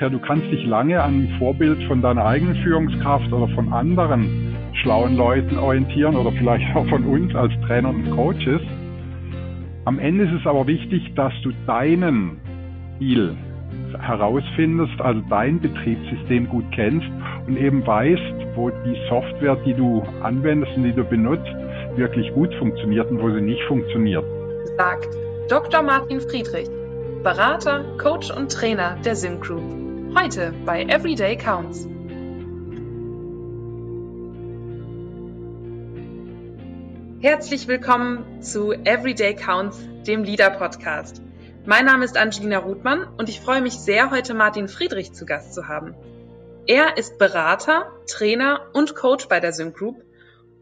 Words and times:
ja, 0.00 0.08
du 0.08 0.18
kannst 0.18 0.50
dich 0.50 0.64
lange 0.64 1.02
an 1.02 1.26
dem 1.26 1.38
Vorbild 1.38 1.82
von 1.84 2.00
deiner 2.00 2.24
eigenen 2.24 2.56
Führungskraft 2.62 3.32
oder 3.32 3.48
von 3.48 3.72
anderen 3.72 4.56
schlauen 4.82 5.16
Leuten 5.16 5.58
orientieren 5.58 6.16
oder 6.16 6.32
vielleicht 6.32 6.74
auch 6.74 6.86
von 6.88 7.04
uns 7.04 7.34
als 7.34 7.52
Trainer 7.66 7.90
und 7.90 8.10
Coaches. 8.10 8.62
Am 9.84 9.98
Ende 9.98 10.24
ist 10.24 10.40
es 10.40 10.46
aber 10.46 10.66
wichtig, 10.66 11.12
dass 11.14 11.32
du 11.42 11.52
deinen 11.66 12.38
Stil 12.96 13.36
herausfindest, 13.98 15.00
also 15.00 15.20
dein 15.28 15.60
Betriebssystem 15.60 16.48
gut 16.48 16.64
kennst 16.72 17.06
und 17.46 17.56
eben 17.56 17.86
weißt, 17.86 18.56
wo 18.56 18.70
die 18.70 18.96
Software, 19.08 19.56
die 19.66 19.74
du 19.74 20.02
anwendest 20.22 20.72
und 20.76 20.84
die 20.84 20.92
du 20.92 21.04
benutzt, 21.04 21.50
wirklich 21.96 22.32
gut 22.34 22.54
funktioniert 22.54 23.10
und 23.10 23.20
wo 23.20 23.30
sie 23.30 23.40
nicht 23.40 23.62
funktioniert. 23.64 24.24
Sagt 24.76 25.08
Dr. 25.48 25.82
Martin 25.82 26.20
Friedrich, 26.20 26.68
Berater, 27.22 27.84
Coach 27.98 28.30
und 28.30 28.52
Trainer 28.52 28.96
der 29.04 29.16
Sim 29.16 29.40
Group. 29.40 29.79
Heute 30.14 30.52
bei 30.66 30.82
Everyday 30.82 31.36
Counts. 31.36 31.86
Herzlich 37.20 37.68
willkommen 37.68 38.42
zu 38.42 38.72
Everyday 38.72 39.36
Counts, 39.36 39.78
dem 40.08 40.24
Leader 40.24 40.50
Podcast. 40.50 41.22
Mein 41.64 41.84
Name 41.84 42.04
ist 42.04 42.16
Angelina 42.16 42.58
Ruthmann 42.58 43.06
und 43.18 43.28
ich 43.28 43.40
freue 43.40 43.62
mich 43.62 43.74
sehr, 43.74 44.10
heute 44.10 44.34
Martin 44.34 44.66
Friedrich 44.66 45.12
zu 45.12 45.26
Gast 45.26 45.54
zu 45.54 45.68
haben. 45.68 45.94
Er 46.66 46.96
ist 46.96 47.16
Berater, 47.18 47.92
Trainer 48.08 48.68
und 48.72 48.96
Coach 48.96 49.28
bei 49.28 49.38
der 49.38 49.52
Sim 49.52 49.72
Group. 49.72 50.02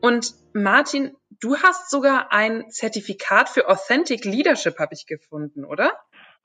Und 0.03 0.35
Martin, 0.53 1.17
du 1.41 1.57
hast 1.57 1.91
sogar 1.91 2.33
ein 2.33 2.71
Zertifikat 2.71 3.49
für 3.49 3.69
Authentic 3.69 4.27
Leadership, 4.27 4.79
habe 4.79 4.93
ich 4.93 5.07
gefunden, 5.07 5.65
oder? 5.65 5.93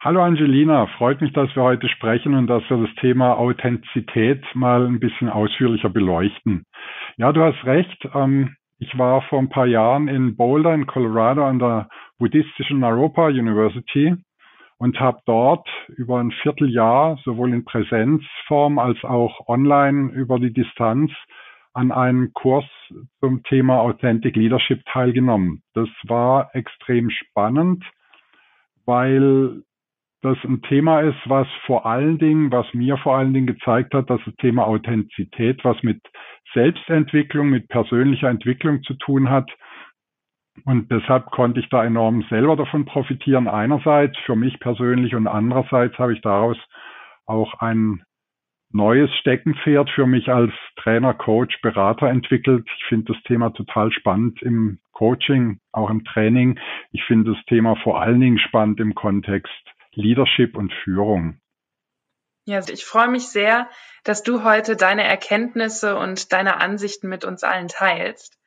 Hallo 0.03 0.21
Angelina, 0.21 0.87
freut 0.97 1.21
mich, 1.21 1.31
dass 1.31 1.55
wir 1.55 1.63
heute 1.63 1.87
sprechen 1.87 2.33
und 2.33 2.47
dass 2.47 2.69
wir 2.69 2.75
das 2.75 2.93
Thema 2.95 3.37
Authentizität 3.37 4.43
mal 4.53 4.85
ein 4.85 4.99
bisschen 4.99 5.29
ausführlicher 5.29 5.87
beleuchten. 5.87 6.65
Ja, 7.15 7.31
du 7.31 7.41
hast 7.41 7.63
recht. 7.63 8.05
Ähm, 8.13 8.53
ich 8.79 8.97
war 8.97 9.21
vor 9.21 9.39
ein 9.39 9.47
paar 9.47 9.65
Jahren 9.65 10.09
in 10.09 10.35
Boulder 10.35 10.73
in 10.73 10.87
Colorado 10.87 11.45
an 11.45 11.57
der 11.57 11.87
buddhistischen 12.19 12.79
Naropa 12.79 13.27
University 13.27 14.13
und 14.77 14.99
habe 14.99 15.19
dort 15.25 15.69
über 15.87 16.19
ein 16.19 16.31
Vierteljahr 16.31 17.17
sowohl 17.23 17.53
in 17.53 17.63
Präsenzform 17.63 18.79
als 18.79 19.01
auch 19.05 19.47
online 19.47 20.11
über 20.11 20.37
die 20.37 20.51
Distanz 20.51 21.13
an 21.73 21.93
einem 21.93 22.33
Kurs 22.33 22.65
zum 23.21 23.41
Thema 23.43 23.79
Authentic 23.79 24.35
Leadership 24.35 24.83
teilgenommen. 24.91 25.63
Das 25.73 25.87
war 26.03 26.53
extrem 26.53 27.09
spannend, 27.09 27.85
weil 28.85 29.63
das 30.23 30.38
ein 30.43 30.61
Thema 30.63 31.02
ist, 31.02 31.17
was 31.25 31.47
vor 31.66 31.85
allen 31.85 32.17
Dingen, 32.17 32.52
was 32.52 32.66
mir 32.73 32.97
vor 32.97 33.17
allen 33.17 33.33
Dingen 33.33 33.47
gezeigt 33.47 33.93
hat, 33.93 34.09
dass 34.09 34.21
das 34.25 34.35
Thema 34.35 34.65
Authentizität 34.65 35.63
was 35.63 35.81
mit 35.83 36.02
Selbstentwicklung, 36.53 37.49
mit 37.49 37.67
persönlicher 37.67 38.30
Entwicklung 38.30 38.83
zu 38.83 38.93
tun 38.95 39.30
hat 39.30 39.49
und 40.65 40.91
deshalb 40.91 41.25
konnte 41.31 41.59
ich 41.59 41.69
da 41.69 41.83
enorm 41.83 42.23
selber 42.30 42.55
davon 42.55 42.85
profitieren, 42.85 43.47
einerseits 43.47 44.17
für 44.19 44.35
mich 44.35 44.59
persönlich 44.59 45.15
und 45.15 45.27
andererseits 45.27 45.97
habe 45.97 46.13
ich 46.13 46.21
daraus 46.21 46.58
auch 47.25 47.55
ein 47.59 48.03
neues 48.71 49.13
Steckenpferd 49.17 49.89
für 49.91 50.08
mich 50.08 50.30
als 50.30 50.52
Trainer, 50.77 51.13
Coach, 51.13 51.59
Berater 51.61 52.08
entwickelt. 52.09 52.67
Ich 52.77 52.85
finde 52.85 53.13
das 53.13 53.23
Thema 53.23 53.52
total 53.52 53.91
spannend 53.91 54.41
im 54.41 54.80
Coaching, 54.93 55.59
auch 55.71 55.89
im 55.89 56.03
Training. 56.05 56.59
Ich 56.91 57.03
finde 57.03 57.33
das 57.33 57.45
Thema 57.45 57.75
vor 57.77 58.02
allen 58.02 58.19
Dingen 58.19 58.39
spannend 58.39 58.80
im 58.80 58.95
Kontext 58.95 59.72
Leadership 59.95 60.58
und 60.58 60.73
Führung. 60.83 61.39
Ja, 62.45 62.58
also 62.58 62.73
ich 62.73 62.83
freue 62.83 63.08
mich 63.09 63.27
sehr, 63.27 63.69
dass 64.04 64.23
du 64.23 64.43
heute 64.43 64.76
deine 64.76 65.04
Erkenntnisse 65.04 65.98
und 65.98 66.33
deine 66.33 66.59
Ansichten 66.59 67.08
mit 67.08 67.23
uns 67.23 67.43
allen 67.43 67.70
teilst. 67.70 68.37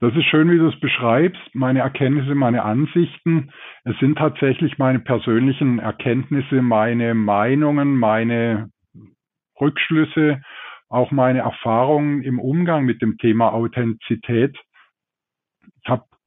Das 0.00 0.14
ist 0.16 0.24
schön, 0.24 0.50
wie 0.50 0.58
du 0.58 0.68
es 0.68 0.80
beschreibst. 0.80 1.40
Meine 1.54 1.80
Erkenntnisse, 1.80 2.34
meine 2.34 2.64
Ansichten. 2.64 3.52
Es 3.84 3.96
sind 4.00 4.18
tatsächlich 4.18 4.78
meine 4.78 4.98
persönlichen 4.98 5.78
Erkenntnisse, 5.78 6.62
meine 6.62 7.14
Meinungen, 7.14 7.96
meine 7.96 8.70
Rückschlüsse, 9.60 10.42
auch 10.88 11.12
meine 11.12 11.40
Erfahrungen 11.40 12.22
im 12.22 12.40
Umgang 12.40 12.84
mit 12.84 13.02
dem 13.02 13.16
Thema 13.18 13.52
Authentizität. 13.52 14.56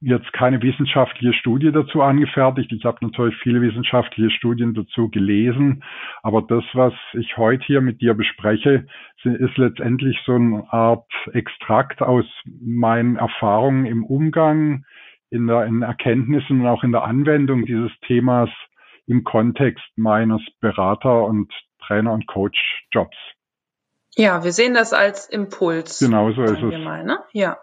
Jetzt 0.00 0.32
keine 0.32 0.62
wissenschaftliche 0.62 1.32
Studie 1.32 1.72
dazu 1.72 2.02
angefertigt. 2.02 2.70
Ich 2.70 2.84
habe 2.84 2.98
natürlich 3.00 3.34
viele 3.42 3.60
wissenschaftliche 3.60 4.30
Studien 4.30 4.72
dazu 4.72 5.08
gelesen, 5.10 5.82
aber 6.22 6.42
das, 6.42 6.62
was 6.72 6.92
ich 7.14 7.36
heute 7.36 7.64
hier 7.64 7.80
mit 7.80 8.00
dir 8.00 8.14
bespreche, 8.14 8.86
ist 9.24 9.56
letztendlich 9.56 10.16
so 10.24 10.34
eine 10.34 10.72
Art 10.72 11.10
Extrakt 11.32 12.00
aus 12.00 12.24
meinen 12.60 13.16
Erfahrungen 13.16 13.86
im 13.86 14.04
Umgang, 14.04 14.84
in 15.30 15.48
der 15.48 15.66
in 15.66 15.82
Erkenntnissen 15.82 16.60
und 16.60 16.66
auch 16.68 16.84
in 16.84 16.92
der 16.92 17.02
Anwendung 17.02 17.66
dieses 17.66 17.90
Themas 18.06 18.50
im 19.06 19.24
Kontext 19.24 19.84
meines 19.96 20.42
Berater- 20.60 21.24
und 21.24 21.52
Trainer- 21.84 22.12
und 22.12 22.28
Coach-Jobs. 22.28 23.16
Ja, 24.14 24.44
wir 24.44 24.52
sehen 24.52 24.74
das 24.74 24.92
als 24.92 25.28
Impuls. 25.28 25.98
Genau 25.98 26.30
so 26.32 26.42
ist 26.42 26.62
es. 26.62 26.72
Ne? 26.72 27.18
Ja. 27.32 27.56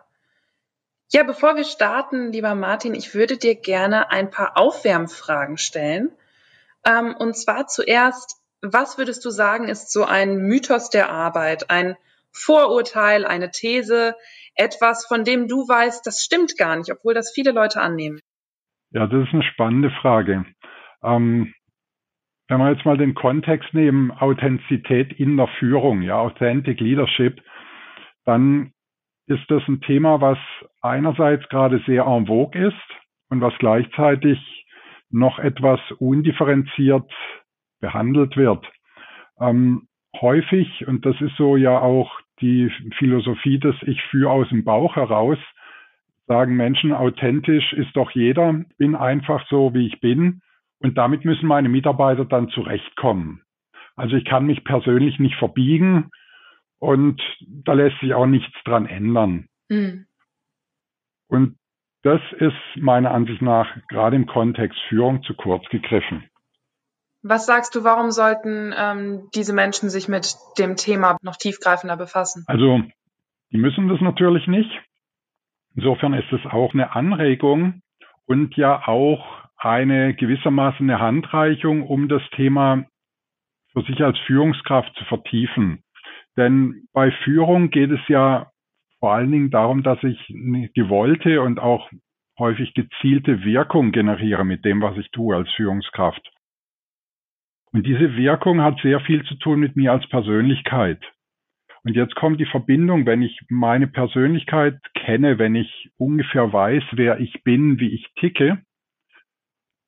Ja, 1.11 1.23
bevor 1.23 1.55
wir 1.55 1.63
starten, 1.63 2.31
lieber 2.31 2.55
Martin, 2.55 2.95
ich 2.95 3.13
würde 3.13 3.37
dir 3.37 3.55
gerne 3.55 4.11
ein 4.11 4.31
paar 4.31 4.57
Aufwärmfragen 4.57 5.57
stellen. 5.57 6.11
Ähm, 6.85 7.15
und 7.17 7.37
zwar 7.37 7.67
zuerst, 7.67 8.41
was 8.61 8.97
würdest 8.97 9.23
du 9.23 9.29
sagen, 9.29 9.67
ist 9.67 9.91
so 9.91 10.03
ein 10.03 10.37
Mythos 10.37 10.89
der 10.89 11.09
Arbeit, 11.09 11.69
ein 11.69 11.95
Vorurteil, 12.31 13.25
eine 13.25 13.51
These, 13.51 14.15
etwas, 14.55 15.05
von 15.05 15.23
dem 15.23 15.47
du 15.47 15.67
weißt, 15.67 16.05
das 16.05 16.21
stimmt 16.23 16.57
gar 16.57 16.75
nicht, 16.75 16.91
obwohl 16.91 17.13
das 17.13 17.31
viele 17.33 17.51
Leute 17.51 17.81
annehmen? 17.81 18.19
Ja, 18.91 19.07
das 19.07 19.27
ist 19.27 19.33
eine 19.33 19.43
spannende 19.43 19.91
Frage. 20.01 20.45
Ähm, 21.03 21.53
wenn 22.47 22.57
wir 22.59 22.71
jetzt 22.71 22.85
mal 22.85 22.97
den 22.97 23.15
Kontext 23.15 23.73
nehmen, 23.73 24.11
Authentizität 24.11 25.19
in 25.19 25.37
der 25.37 25.49
Führung, 25.59 26.01
ja, 26.01 26.17
Authentic 26.17 26.79
Leadership, 26.79 27.41
dann 28.23 28.71
ist 29.27 29.49
das 29.49 29.63
ein 29.67 29.81
Thema, 29.81 30.21
was 30.21 30.37
einerseits 30.81 31.47
gerade 31.49 31.81
sehr 31.85 32.05
en 32.05 32.27
vogue 32.27 32.67
ist 32.67 32.75
und 33.29 33.41
was 33.41 33.53
gleichzeitig 33.57 34.39
noch 35.09 35.39
etwas 35.39 35.79
undifferenziert 35.99 37.11
behandelt 37.79 38.37
wird. 38.37 38.65
Ähm, 39.39 39.87
häufig, 40.19 40.87
und 40.87 41.05
das 41.05 41.19
ist 41.21 41.35
so 41.37 41.57
ja 41.57 41.79
auch 41.79 42.19
die 42.41 42.71
Philosophie, 42.97 43.59
dass 43.59 43.75
ich 43.83 44.01
führe 44.03 44.31
aus 44.31 44.49
dem 44.49 44.63
Bauch 44.63 44.95
heraus, 44.95 45.37
sagen 46.27 46.55
Menschen, 46.55 46.91
authentisch 46.91 47.73
ist 47.73 47.95
doch 47.95 48.11
jeder, 48.11 48.61
bin 48.77 48.95
einfach 48.95 49.45
so, 49.49 49.73
wie 49.73 49.87
ich 49.87 49.99
bin. 49.99 50.41
Und 50.79 50.97
damit 50.97 51.23
müssen 51.23 51.47
meine 51.47 51.69
Mitarbeiter 51.69 52.25
dann 52.25 52.49
zurechtkommen. 52.49 53.41
Also 53.95 54.15
ich 54.15 54.25
kann 54.25 54.45
mich 54.45 54.63
persönlich 54.63 55.19
nicht 55.19 55.35
verbiegen, 55.35 56.09
und 56.85 57.21
da 57.41 57.73
lässt 57.73 57.99
sich 57.99 58.13
auch 58.13 58.27
nichts 58.27 58.53
dran 58.63 58.85
ändern. 58.85 59.47
Mhm. 59.69 60.05
Und 61.27 61.57
das 62.03 62.21
ist 62.37 62.53
meiner 62.75 63.11
Ansicht 63.11 63.41
nach 63.41 63.67
gerade 63.87 64.15
im 64.15 64.27
Kontext 64.27 64.79
Führung 64.87 65.23
zu 65.23 65.33
kurz 65.33 65.65
gegriffen. 65.69 66.29
Was 67.23 67.47
sagst 67.47 67.73
du, 67.73 67.83
warum 67.83 68.11
sollten 68.11 68.71
ähm, 68.77 69.29
diese 69.33 69.53
Menschen 69.53 69.89
sich 69.89 70.07
mit 70.07 70.35
dem 70.59 70.75
Thema 70.75 71.17
noch 71.23 71.37
tiefgreifender 71.37 71.97
befassen? 71.97 72.43
Also, 72.45 72.83
die 73.51 73.57
müssen 73.57 73.87
das 73.87 73.99
natürlich 74.01 74.45
nicht. 74.45 74.69
Insofern 75.73 76.13
ist 76.13 76.31
es 76.31 76.45
auch 76.45 76.75
eine 76.75 76.95
Anregung 76.95 77.81
und 78.27 78.55
ja 78.55 78.87
auch 78.87 79.25
eine 79.57 80.13
gewissermaßen 80.13 80.87
eine 80.87 80.99
Handreichung, 80.99 81.87
um 81.87 82.07
das 82.07 82.21
Thema 82.35 82.85
für 83.73 83.81
sich 83.81 84.01
als 84.03 84.19
Führungskraft 84.27 84.95
zu 84.95 85.05
vertiefen. 85.05 85.83
Denn 86.37 86.87
bei 86.93 87.11
Führung 87.23 87.69
geht 87.69 87.91
es 87.91 88.01
ja 88.07 88.51
vor 88.99 89.13
allen 89.13 89.31
Dingen 89.31 89.51
darum, 89.51 89.83
dass 89.83 90.01
ich 90.03 90.19
eine 90.29 90.69
gewollte 90.69 91.41
und 91.41 91.59
auch 91.59 91.89
häufig 92.39 92.73
gezielte 92.73 93.43
Wirkung 93.43 93.91
generiere 93.91 94.43
mit 94.43 94.65
dem, 94.65 94.81
was 94.81 94.97
ich 94.97 95.09
tue 95.11 95.35
als 95.35 95.49
Führungskraft. 95.53 96.31
Und 97.71 97.85
diese 97.85 98.15
Wirkung 98.15 98.61
hat 98.61 98.79
sehr 98.81 98.99
viel 99.01 99.23
zu 99.25 99.35
tun 99.35 99.59
mit 99.59 99.75
mir 99.75 99.91
als 99.91 100.07
Persönlichkeit. 100.09 100.99
Und 101.83 101.95
jetzt 101.95 102.15
kommt 102.15 102.39
die 102.39 102.45
Verbindung, 102.45 103.05
wenn 103.05 103.21
ich 103.21 103.39
meine 103.49 103.87
Persönlichkeit 103.87 104.79
kenne, 104.95 105.37
wenn 105.37 105.55
ich 105.55 105.91
ungefähr 105.97 106.51
weiß, 106.51 106.83
wer 106.93 107.19
ich 107.19 107.43
bin, 107.43 107.79
wie 107.79 107.93
ich 107.93 108.07
ticke, 108.15 108.61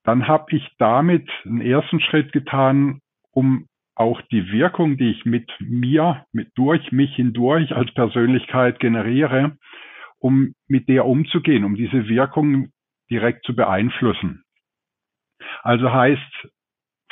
dann 0.04 0.28
habe 0.28 0.56
ich 0.56 0.70
damit 0.78 1.30
einen 1.44 1.62
ersten 1.62 2.00
Schritt 2.00 2.32
getan, 2.34 3.02
um 3.32 3.68
auch 3.98 4.22
die 4.32 4.52
Wirkung, 4.52 4.98
die 4.98 5.10
ich 5.12 5.26
mit 5.26 5.52
mir, 5.60 6.26
mit 6.32 6.52
durch 6.56 6.92
mich 6.92 7.16
hindurch 7.16 7.76
als 7.76 7.92
Persönlichkeit 7.94 8.80
generiere, 8.80 9.58
um 10.20 10.54
mit 10.68 10.88
der 10.88 11.06
umzugehen, 11.06 11.64
um 11.64 11.76
diese 11.76 12.08
Wirkung 12.08 12.70
direkt 13.10 13.46
zu 13.46 13.56
beeinflussen. 13.56 14.44
Also 15.64 15.92
heißt 15.92 16.48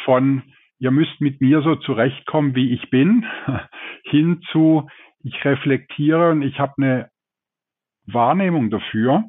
von 0.03 0.43
ihr 0.77 0.91
müsst 0.91 1.21
mit 1.21 1.41
mir 1.41 1.61
so 1.61 1.75
zurechtkommen, 1.75 2.55
wie 2.55 2.73
ich 2.73 2.89
bin, 2.89 3.25
hin 4.03 4.41
zu, 4.51 4.87
ich 5.23 5.43
reflektiere 5.43 6.31
und 6.31 6.41
ich 6.43 6.59
habe 6.59 6.73
eine 6.77 7.09
Wahrnehmung 8.05 8.69
dafür, 8.69 9.23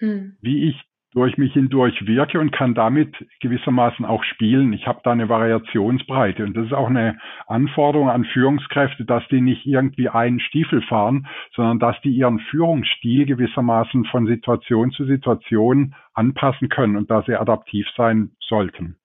mhm. 0.00 0.36
wie 0.40 0.68
ich 0.68 0.80
durch 1.14 1.36
mich 1.36 1.52
hindurch 1.52 2.06
wirke 2.06 2.40
und 2.40 2.52
kann 2.52 2.74
damit 2.74 3.14
gewissermaßen 3.40 4.04
auch 4.04 4.24
spielen. 4.24 4.72
Ich 4.72 4.86
habe 4.86 5.00
da 5.04 5.12
eine 5.12 5.28
Variationsbreite 5.28 6.44
und 6.44 6.56
das 6.56 6.66
ist 6.66 6.72
auch 6.72 6.88
eine 6.88 7.18
Anforderung 7.46 8.08
an 8.08 8.24
Führungskräfte, 8.24 9.04
dass 9.04 9.22
die 9.28 9.40
nicht 9.40 9.66
irgendwie 9.66 10.08
einen 10.08 10.40
Stiefel 10.40 10.82
fahren, 10.82 11.26
sondern 11.54 11.78
dass 11.78 12.00
die 12.02 12.10
ihren 12.10 12.38
Führungsstil 12.38 13.26
gewissermaßen 13.26 14.06
von 14.06 14.26
Situation 14.26 14.90
zu 14.90 15.04
Situation 15.04 15.94
anpassen 16.14 16.68
können 16.68 16.96
und 16.96 17.10
da 17.10 17.22
sie 17.22 17.34
adaptiv 17.34 17.86
sein 17.96 18.32
sollten. 18.40 18.96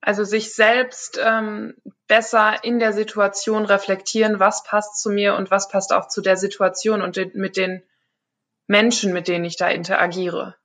Also 0.00 0.24
sich 0.24 0.54
selbst 0.54 1.20
ähm, 1.24 1.74
besser 2.06 2.62
in 2.62 2.78
der 2.78 2.92
Situation 2.92 3.64
reflektieren, 3.64 4.38
was 4.38 4.62
passt 4.62 5.00
zu 5.02 5.10
mir 5.10 5.36
und 5.36 5.50
was 5.50 5.68
passt 5.68 5.92
auch 5.92 6.08
zu 6.08 6.22
der 6.22 6.36
Situation 6.36 7.02
und 7.02 7.16
den, 7.16 7.32
mit 7.34 7.56
den 7.56 7.82
Menschen, 8.68 9.12
mit 9.12 9.28
denen 9.28 9.44
ich 9.44 9.56
da 9.56 9.68
interagiere. 9.68 10.56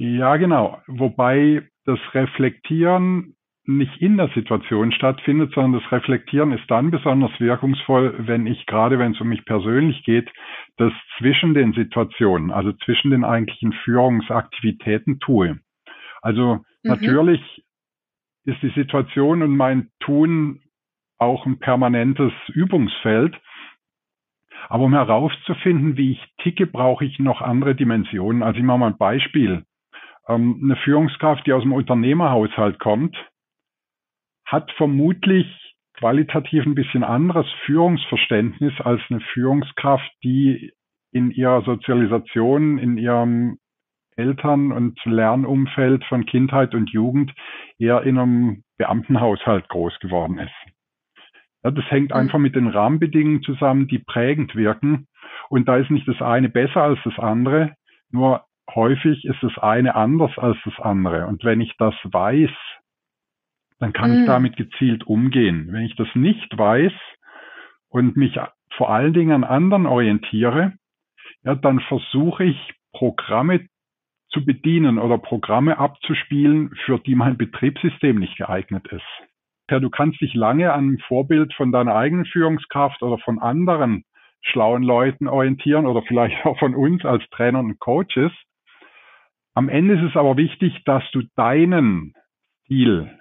Ja, 0.00 0.38
genau. 0.38 0.80
Wobei 0.86 1.68
das 1.84 1.98
Reflektieren 2.14 3.36
nicht 3.66 4.00
in 4.00 4.16
der 4.16 4.28
Situation 4.28 4.92
stattfindet, 4.92 5.52
sondern 5.52 5.78
das 5.78 5.92
Reflektieren 5.92 6.52
ist 6.52 6.64
dann 6.70 6.90
besonders 6.90 7.38
wirkungsvoll, 7.38 8.14
wenn 8.26 8.46
ich 8.46 8.64
gerade, 8.64 8.98
wenn 8.98 9.12
es 9.12 9.20
um 9.20 9.28
mich 9.28 9.44
persönlich 9.44 10.02
geht, 10.04 10.32
das 10.78 10.90
zwischen 11.18 11.52
den 11.52 11.74
Situationen, 11.74 12.50
also 12.50 12.72
zwischen 12.82 13.10
den 13.10 13.24
eigentlichen 13.24 13.74
Führungsaktivitäten 13.84 15.20
tue. 15.20 15.60
Also 16.22 16.54
mhm. 16.54 16.62
natürlich 16.82 17.62
ist 18.46 18.62
die 18.62 18.72
Situation 18.74 19.42
und 19.42 19.54
mein 19.54 19.90
Tun 20.00 20.62
auch 21.18 21.44
ein 21.44 21.58
permanentes 21.58 22.32
Übungsfeld. 22.48 23.38
Aber 24.70 24.84
um 24.84 24.94
herauszufinden, 24.94 25.98
wie 25.98 26.12
ich 26.12 26.24
ticke, 26.42 26.66
brauche 26.66 27.04
ich 27.04 27.18
noch 27.18 27.42
andere 27.42 27.74
Dimensionen. 27.74 28.42
Also 28.42 28.60
ich 28.60 28.64
mache 28.64 28.78
mal 28.78 28.86
ein 28.86 28.96
Beispiel. 28.96 29.66
Ähm, 30.30 30.60
eine 30.62 30.76
Führungskraft, 30.76 31.46
die 31.46 31.52
aus 31.52 31.62
dem 31.62 31.72
Unternehmerhaushalt 31.72 32.78
kommt, 32.78 33.16
hat 34.46 34.70
vermutlich 34.72 35.46
qualitativ 35.94 36.64
ein 36.64 36.74
bisschen 36.74 37.04
anderes 37.04 37.46
Führungsverständnis 37.66 38.72
als 38.80 39.00
eine 39.10 39.20
Führungskraft, 39.20 40.10
die 40.22 40.72
in 41.12 41.30
ihrer 41.30 41.62
Sozialisation, 41.62 42.78
in 42.78 42.96
ihrem 42.96 43.58
Eltern- 44.16 44.72
und 44.72 44.98
Lernumfeld 45.04 46.04
von 46.04 46.26
Kindheit 46.26 46.74
und 46.74 46.90
Jugend 46.90 47.32
eher 47.78 48.02
in 48.02 48.18
einem 48.18 48.62
Beamtenhaushalt 48.78 49.68
groß 49.68 49.98
geworden 49.98 50.38
ist. 50.38 50.54
Ja, 51.64 51.70
das 51.70 51.84
hängt 51.90 52.10
mhm. 52.10 52.16
einfach 52.16 52.38
mit 52.38 52.54
den 52.54 52.68
Rahmenbedingungen 52.68 53.42
zusammen, 53.42 53.88
die 53.88 53.98
prägend 53.98 54.54
wirken. 54.54 55.06
Und 55.48 55.68
da 55.68 55.76
ist 55.76 55.90
nicht 55.90 56.06
das 56.06 56.22
eine 56.22 56.48
besser 56.48 56.82
als 56.82 57.00
das 57.04 57.18
andere, 57.18 57.74
nur 58.10 58.44
häufig 58.74 59.24
ist 59.24 59.42
das 59.42 59.56
eine 59.58 59.94
anders 59.94 60.36
als 60.36 60.56
das 60.64 60.78
andere. 60.80 61.26
Und 61.26 61.44
wenn 61.44 61.60
ich 61.60 61.74
das 61.78 61.94
weiß, 62.04 62.50
dann 63.78 63.92
kann 63.92 64.12
mhm. 64.12 64.20
ich 64.20 64.26
damit 64.26 64.56
gezielt 64.56 65.04
umgehen. 65.06 65.68
Wenn 65.70 65.82
ich 65.82 65.96
das 65.96 66.08
nicht 66.14 66.56
weiß 66.56 66.92
und 67.88 68.16
mich 68.16 68.38
vor 68.76 68.90
allen 68.90 69.12
Dingen 69.12 69.32
an 69.32 69.44
anderen 69.44 69.86
orientiere, 69.86 70.74
ja, 71.42 71.54
dann 71.54 71.80
versuche 71.80 72.44
ich 72.44 72.74
Programme 72.92 73.66
zu 74.30 74.44
bedienen 74.44 74.98
oder 74.98 75.18
Programme 75.18 75.78
abzuspielen, 75.78 76.74
für 76.84 76.98
die 76.98 77.14
mein 77.14 77.36
Betriebssystem 77.36 78.18
nicht 78.18 78.36
geeignet 78.36 78.86
ist. 78.88 79.02
Ja, 79.70 79.80
du 79.80 79.90
kannst 79.90 80.20
dich 80.20 80.34
lange 80.34 80.72
an 80.72 80.80
einem 80.80 80.98
Vorbild 80.98 81.54
von 81.54 81.72
deiner 81.72 81.94
eigenen 81.94 82.26
Führungskraft 82.26 83.02
oder 83.02 83.18
von 83.18 83.38
anderen 83.38 84.04
schlauen 84.42 84.82
Leuten 84.82 85.28
orientieren 85.28 85.86
oder 85.86 86.02
vielleicht 86.02 86.44
auch 86.44 86.58
von 86.58 86.74
uns 86.74 87.04
als 87.04 87.24
Trainer 87.30 87.60
und 87.60 87.78
Coaches. 87.78 88.32
Am 89.60 89.68
Ende 89.68 89.92
ist 89.92 90.12
es 90.12 90.16
aber 90.16 90.38
wichtig, 90.38 90.84
dass 90.86 91.02
du 91.12 91.20
deinen 91.36 92.14
Stil 92.64 93.14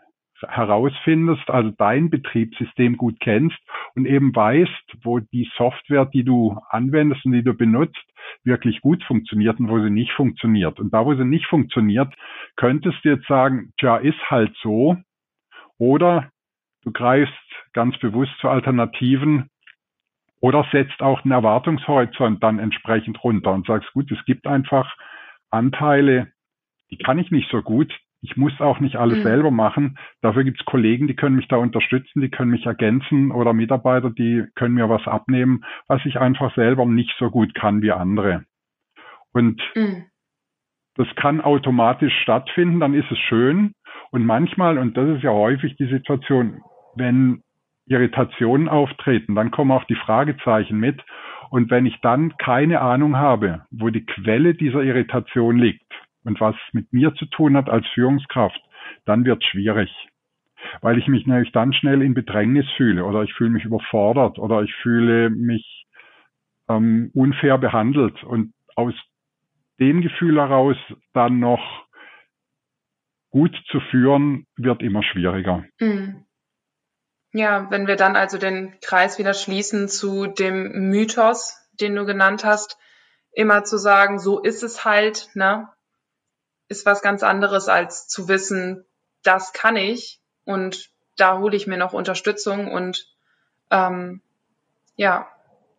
herausfindest, 0.47 1.49
also 1.49 1.71
dein 1.71 2.09
Betriebssystem 2.09 2.95
gut 2.95 3.19
kennst 3.19 3.57
und 3.93 4.05
eben 4.05 4.33
weißt, 4.33 5.03
wo 5.03 5.19
die 5.19 5.51
Software, 5.57 6.05
die 6.05 6.23
du 6.23 6.57
anwendest 6.69 7.25
und 7.25 7.33
die 7.33 7.43
du 7.43 7.53
benutzt, 7.53 8.01
wirklich 8.45 8.79
gut 8.79 9.03
funktioniert 9.03 9.59
und 9.59 9.67
wo 9.67 9.81
sie 9.81 9.89
nicht 9.89 10.13
funktioniert. 10.13 10.79
Und 10.79 10.93
da, 10.93 11.05
wo 11.05 11.13
sie 11.13 11.25
nicht 11.25 11.45
funktioniert, 11.45 12.13
könntest 12.55 13.03
du 13.03 13.09
jetzt 13.09 13.27
sagen, 13.27 13.73
tja, 13.77 13.97
ist 13.97 14.29
halt 14.29 14.55
so. 14.63 14.95
Oder 15.77 16.29
du 16.83 16.93
greifst 16.93 17.33
ganz 17.73 17.97
bewusst 17.97 18.31
zu 18.39 18.47
Alternativen 18.47 19.49
oder 20.39 20.65
setzt 20.71 21.01
auch 21.01 21.19
den 21.19 21.31
Erwartungshorizont 21.31 22.41
dann 22.41 22.59
entsprechend 22.59 23.21
runter 23.25 23.51
und 23.51 23.67
sagst, 23.67 23.91
gut, 23.91 24.09
es 24.09 24.23
gibt 24.23 24.47
einfach 24.47 24.95
Anteile, 25.51 26.31
die 26.91 26.97
kann 26.97 27.19
ich 27.19 27.31
nicht 27.31 27.49
so 27.49 27.61
gut, 27.61 27.93
ich 28.21 28.35
muss 28.35 28.59
auch 28.59 28.79
nicht 28.79 28.97
alles 28.97 29.19
mhm. 29.19 29.23
selber 29.23 29.51
machen. 29.51 29.97
Dafür 30.21 30.43
gibt 30.43 30.59
es 30.59 30.65
Kollegen, 30.65 31.07
die 31.07 31.15
können 31.15 31.37
mich 31.37 31.47
da 31.47 31.57
unterstützen, 31.57 32.21
die 32.21 32.29
können 32.29 32.51
mich 32.51 32.65
ergänzen 32.65 33.31
oder 33.31 33.53
Mitarbeiter, 33.53 34.09
die 34.09 34.45
können 34.55 34.75
mir 34.75 34.89
was 34.89 35.07
abnehmen, 35.07 35.63
was 35.87 36.05
ich 36.05 36.19
einfach 36.19 36.53
selber 36.55 36.85
nicht 36.85 37.15
so 37.17 37.29
gut 37.29 37.53
kann 37.55 37.81
wie 37.81 37.91
andere. 37.91 38.43
Und 39.31 39.61
mhm. 39.75 40.05
das 40.95 41.07
kann 41.15 41.39
automatisch 41.39 42.13
stattfinden, 42.21 42.79
dann 42.79 42.93
ist 42.93 43.09
es 43.09 43.19
schön. 43.19 43.73
Und 44.11 44.25
manchmal, 44.25 44.77
und 44.77 44.97
das 44.97 45.17
ist 45.17 45.23
ja 45.23 45.31
häufig 45.31 45.75
die 45.77 45.87
Situation, 45.87 46.61
wenn 46.95 47.41
Irritationen 47.89 48.69
auftreten, 48.69 49.35
dann 49.35 49.51
kommen 49.51 49.71
auch 49.71 49.83
die 49.85 49.95
Fragezeichen 49.95 50.79
mit. 50.79 51.01
Und 51.49 51.71
wenn 51.71 51.85
ich 51.85 51.99
dann 52.01 52.37
keine 52.37 52.81
Ahnung 52.81 53.17
habe, 53.17 53.65
wo 53.71 53.89
die 53.89 54.05
Quelle 54.05 54.53
dieser 54.53 54.83
Irritation 54.83 55.57
liegt, 55.57 55.89
und 56.23 56.39
was 56.39 56.55
mit 56.73 56.91
mir 56.93 57.13
zu 57.15 57.25
tun 57.25 57.55
hat 57.55 57.69
als 57.69 57.87
Führungskraft, 57.87 58.61
dann 59.05 59.25
wird 59.25 59.43
schwierig. 59.43 59.89
Weil 60.81 60.97
ich 60.97 61.07
mich 61.07 61.25
nämlich 61.25 61.51
dann 61.51 61.73
schnell 61.73 62.01
in 62.01 62.13
Bedrängnis 62.13 62.65
fühle 62.75 63.05
oder 63.05 63.23
ich 63.23 63.33
fühle 63.33 63.51
mich 63.51 63.65
überfordert 63.65 64.39
oder 64.39 64.61
ich 64.61 64.73
fühle 64.75 65.29
mich 65.29 65.85
ähm, 66.67 67.11
unfair 67.13 67.57
behandelt. 67.57 68.23
Und 68.23 68.53
aus 68.75 68.93
dem 69.79 70.01
Gefühl 70.01 70.37
heraus 70.37 70.75
dann 71.13 71.39
noch 71.39 71.85
gut 73.29 73.55
zu 73.67 73.79
führen, 73.79 74.45
wird 74.57 74.81
immer 74.81 75.03
schwieriger. 75.03 75.63
Mhm. 75.79 76.25
Ja, 77.31 77.69
wenn 77.69 77.87
wir 77.87 77.95
dann 77.95 78.15
also 78.15 78.37
den 78.37 78.79
Kreis 78.81 79.19
wieder 79.19 79.33
schließen 79.33 79.87
zu 79.87 80.25
dem 80.27 80.89
Mythos, 80.89 81.57
den 81.73 81.95
du 81.95 82.05
genannt 82.05 82.43
hast, 82.43 82.77
immer 83.31 83.63
zu 83.63 83.77
sagen, 83.77 84.19
so 84.19 84.39
ist 84.39 84.63
es 84.63 84.83
halt, 84.83 85.29
ne? 85.35 85.69
ist 86.69 86.85
was 86.85 87.01
ganz 87.01 87.23
anderes 87.23 87.67
als 87.67 88.07
zu 88.07 88.29
wissen, 88.29 88.85
das 89.23 89.53
kann 89.53 89.75
ich 89.75 90.21
und 90.45 90.89
da 91.17 91.39
hole 91.39 91.55
ich 91.55 91.67
mir 91.67 91.77
noch 91.77 91.93
Unterstützung 91.93 92.71
und 92.71 93.05
ähm, 93.71 94.21
ja, 94.95 95.27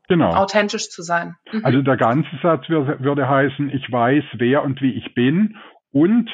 genau. 0.08 0.34
authentisch 0.34 0.90
zu 0.90 1.02
sein. 1.02 1.36
Mhm. 1.50 1.64
Also 1.64 1.82
der 1.82 1.96
ganze 1.96 2.30
Satz 2.42 2.68
würde 2.68 3.28
heißen, 3.28 3.70
ich 3.70 3.90
weiß, 3.90 4.24
wer 4.34 4.62
und 4.62 4.82
wie 4.82 4.92
ich 4.92 5.14
bin 5.14 5.56
und 5.92 6.28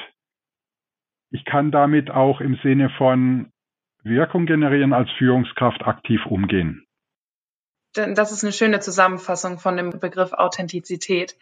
ich 1.30 1.44
kann 1.44 1.70
damit 1.70 2.10
auch 2.10 2.40
im 2.40 2.58
Sinne 2.62 2.90
von 2.96 3.52
Wirkung 4.06 4.46
generieren 4.46 4.92
als 4.92 5.10
Führungskraft 5.18 5.82
aktiv 5.82 6.24
umgehen. 6.26 6.86
Das 7.92 8.30
ist 8.30 8.44
eine 8.44 8.52
schöne 8.52 8.80
Zusammenfassung 8.80 9.58
von 9.58 9.76
dem 9.76 9.98
Begriff 9.98 10.32
Authentizität. 10.32 11.36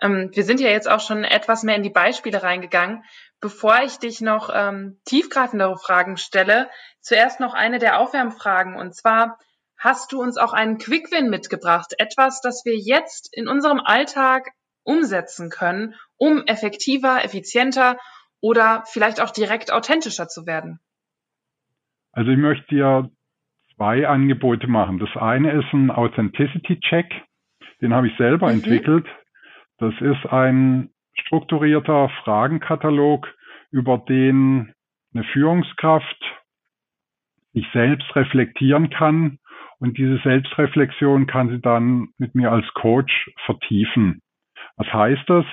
Ähm, 0.00 0.30
wir 0.32 0.42
sind 0.42 0.60
ja 0.60 0.68
jetzt 0.68 0.90
auch 0.90 1.00
schon 1.00 1.22
etwas 1.22 1.62
mehr 1.62 1.76
in 1.76 1.82
die 1.82 1.90
Beispiele 1.90 2.42
reingegangen. 2.42 3.04
Bevor 3.40 3.82
ich 3.84 3.98
dich 3.98 4.20
noch 4.20 4.50
ähm, 4.52 5.00
tiefgreifendere 5.04 5.78
Fragen 5.78 6.16
stelle, 6.16 6.68
zuerst 7.00 7.40
noch 7.40 7.54
eine 7.54 7.78
der 7.78 8.00
Aufwärmfragen. 8.00 8.74
Und 8.76 8.94
zwar, 8.94 9.38
hast 9.76 10.12
du 10.12 10.20
uns 10.20 10.38
auch 10.38 10.52
einen 10.52 10.78
Quick-Win 10.78 11.30
mitgebracht? 11.30 11.94
Etwas, 11.98 12.40
das 12.40 12.64
wir 12.64 12.76
jetzt 12.76 13.28
in 13.32 13.48
unserem 13.48 13.80
Alltag 13.80 14.50
umsetzen 14.82 15.50
können, 15.50 15.94
um 16.16 16.42
effektiver, 16.46 17.24
effizienter 17.24 17.98
oder 18.40 18.82
vielleicht 18.86 19.20
auch 19.20 19.30
direkt 19.30 19.72
authentischer 19.72 20.28
zu 20.28 20.46
werden? 20.46 20.80
Also 22.12 22.30
ich 22.30 22.38
möchte 22.38 22.66
dir 22.68 23.10
zwei 23.74 24.06
Angebote 24.06 24.66
machen. 24.66 24.98
Das 24.98 25.14
eine 25.16 25.52
ist 25.52 25.72
ein 25.72 25.90
Authenticity-Check. 25.90 27.10
Den 27.80 27.94
habe 27.94 28.08
ich 28.08 28.16
selber 28.16 28.48
mhm. 28.48 28.54
entwickelt. 28.54 29.06
Das 29.78 29.94
ist 30.00 30.26
ein 30.26 30.90
strukturierter 31.14 32.10
Fragenkatalog, 32.22 33.28
über 33.70 33.98
den 33.98 34.72
eine 35.14 35.24
Führungskraft 35.24 36.22
sich 37.52 37.66
selbst 37.72 38.14
reflektieren 38.16 38.88
kann 38.90 39.38
und 39.78 39.98
diese 39.98 40.18
Selbstreflexion 40.18 41.26
kann 41.26 41.50
sie 41.50 41.60
dann 41.60 42.10
mit 42.16 42.34
mir 42.34 42.52
als 42.52 42.66
Coach 42.74 43.30
vertiefen. 43.44 44.22
Was 44.76 44.86
heißt 44.92 45.28
das? 45.28 45.44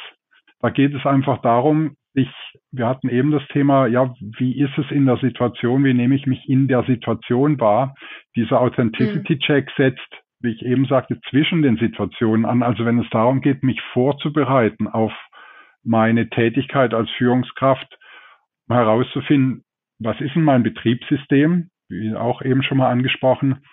Da 0.59 0.69
geht 0.69 0.93
es 0.93 1.05
einfach 1.05 1.41
darum, 1.41 1.95
ich, 2.13 2.29
wir 2.71 2.87
hatten 2.87 3.09
eben 3.09 3.31
das 3.31 3.45
Thema, 3.49 3.87
ja, 3.87 4.13
wie 4.37 4.59
ist 4.59 4.77
es 4.77 4.89
in 4.91 5.05
der 5.05 5.17
Situation, 5.17 5.83
wie 5.83 5.93
nehme 5.93 6.15
ich 6.15 6.25
mich 6.25 6.47
in 6.49 6.67
der 6.67 6.83
Situation 6.83 7.59
wahr? 7.59 7.95
Dieser 8.35 8.61
Authenticity-Check 8.61 9.69
setzt, 9.77 10.09
wie 10.41 10.51
ich 10.51 10.63
eben 10.63 10.85
sagte, 10.85 11.19
zwischen 11.29 11.61
den 11.61 11.77
Situationen 11.77 12.45
an. 12.45 12.63
Also 12.63 12.85
wenn 12.85 12.99
es 12.99 13.09
darum 13.11 13.41
geht, 13.41 13.63
mich 13.63 13.81
vorzubereiten 13.93 14.87
auf 14.87 15.13
meine 15.83 16.29
Tätigkeit 16.29 16.93
als 16.93 17.09
Führungskraft, 17.11 17.97
herauszufinden, 18.69 19.63
was 19.99 20.19
ist 20.21 20.35
denn 20.35 20.43
mein 20.43 20.63
Betriebssystem, 20.63 21.69
wie 21.89 22.15
auch 22.15 22.41
eben 22.41 22.63
schon 22.63 22.77
mal 22.77 22.89
angesprochen. 22.89 23.63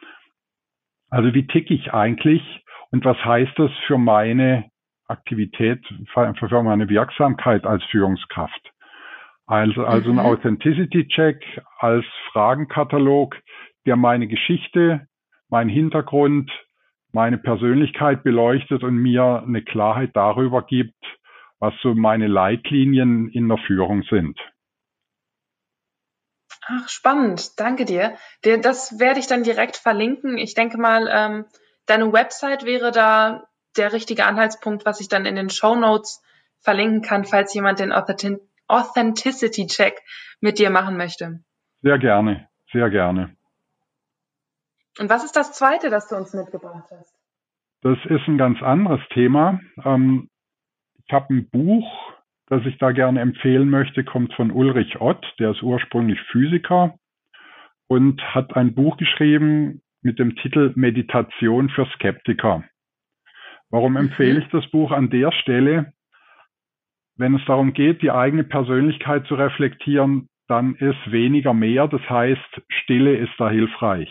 Also 1.11 1.35
wie 1.35 1.47
ticke 1.47 1.75
ich 1.75 1.93
eigentlich 1.93 2.43
und 2.91 3.05
was 3.05 3.23
heißt 3.25 3.53
das 3.57 3.71
für 3.87 3.99
meine 3.99 4.71
Aktivität, 5.09 5.85
für 6.13 6.63
meine 6.63 6.89
Wirksamkeit 6.89 7.65
als 7.65 7.85
Führungskraft? 7.85 8.73
Also, 9.47 9.85
also 9.85 10.13
mhm. 10.13 10.19
ein 10.19 10.27
Authenticity-Check 10.27 11.43
als 11.79 12.05
Fragenkatalog, 12.33 13.37
der 13.87 13.97
meine 13.97 14.27
Geschichte, 14.27 15.07
meinen 15.49 15.71
Hintergrund, 15.71 16.51
meine 17.13 17.39
Persönlichkeit 17.39 18.25
beleuchtet 18.25 18.83
und 18.83 18.97
mir 18.97 19.43
eine 19.47 19.63
Klarheit 19.63 20.11
darüber 20.15 20.63
gibt, 20.63 21.03
was 21.61 21.73
so 21.83 21.95
meine 21.95 22.27
Leitlinien 22.27 23.29
in 23.31 23.49
der 23.49 23.59
Führung 23.59 24.03
sind. 24.11 24.39
Ach, 26.69 26.89
spannend. 26.89 27.61
Danke 27.61 27.85
dir. 27.85 28.17
Das 28.43 28.99
werde 28.99 29.21
ich 29.21 29.29
dann 29.29 29.45
direkt 29.45 29.77
verlinken. 29.77 30.37
Ich 30.37 30.55
denke 30.55 30.79
mal, 30.79 31.09
ähm, 31.11 31.45
deine 31.87 32.13
Website 32.13 32.65
wäre 32.65 32.91
da 32.91 33.47
der 33.79 33.93
richtige 33.93 34.27
Anhaltspunkt, 34.27 34.87
was 34.87 35.01
ich 35.01 35.09
dann 35.09 35.27
in 35.27 35.37
den 35.37 35.51
Show 35.51 35.75
Notes 35.75 36.23
verlinken 36.61 37.03
kann, 37.03 37.25
falls 37.25 37.55
jemand 37.55 37.79
den 37.81 37.93
Authenticity 38.69 39.67
Check 39.67 40.01
mit 40.41 40.59
dir 40.59 40.71
machen 40.71 40.97
möchte. 40.97 41.41
Sehr 41.83 41.99
gerne, 41.99 42.49
sehr 42.73 42.91
gerne. 42.91 43.37
Und 44.99 45.11
was 45.11 45.25
ist 45.25 45.37
das 45.37 45.53
zweite, 45.53 45.91
das 45.91 46.09
du 46.09 46.17
uns 46.17 46.33
mitgebracht 46.33 46.89
hast? 46.91 47.15
Das 47.83 47.99
ist 48.07 48.27
ein 48.27 48.39
ganz 48.39 48.63
anderes 48.63 49.01
Thema. 49.13 49.61
Ähm, 49.85 50.31
ich 51.05 51.13
habe 51.13 51.35
ein 51.35 51.49
Buch 51.51 51.87
das 52.49 52.65
ich 52.65 52.79
da 52.79 52.93
gerne 52.93 53.21
empfehlen 53.21 53.69
möchte, 53.69 54.05
kommt 54.05 54.33
von 54.35 54.51
Ulrich 54.51 55.01
Ott, 55.01 55.25
der 55.39 55.51
ist 55.51 55.63
ursprünglich 55.63 56.21
Physiker 56.31 56.95
und 57.89 58.23
hat 58.35 58.55
ein 58.57 58.75
Buch 58.75 58.97
geschrieben 58.97 59.83
mit 60.01 60.19
dem 60.19 60.37
Titel 60.37 60.73
Meditation 60.77 61.69
für 61.71 61.87
Skeptiker. 61.95 62.65
Warum 63.71 63.93
mhm. 63.93 63.99
empfehle 63.99 64.41
ich 64.41 64.49
das 64.49 64.69
Buch 64.71 64.93
an 64.93 65.11
der 65.11 65.33
Stelle? 65.33 65.93
Wenn 67.17 67.35
es 67.35 67.45
darum 67.47 67.73
geht, 67.73 68.03
die 68.03 68.11
eigene 68.11 68.45
Persönlichkeit 68.45 69.27
zu 69.27 69.35
reflektieren, 69.35 70.29
dann 70.49 70.75
ist 70.77 71.11
weniger 71.11 71.55
mehr. 71.55 71.89
Das 71.89 72.03
heißt, 72.09 72.63
Stille 72.69 73.17
ist 73.17 73.33
da 73.39 73.51
hilfreich. 73.51 74.11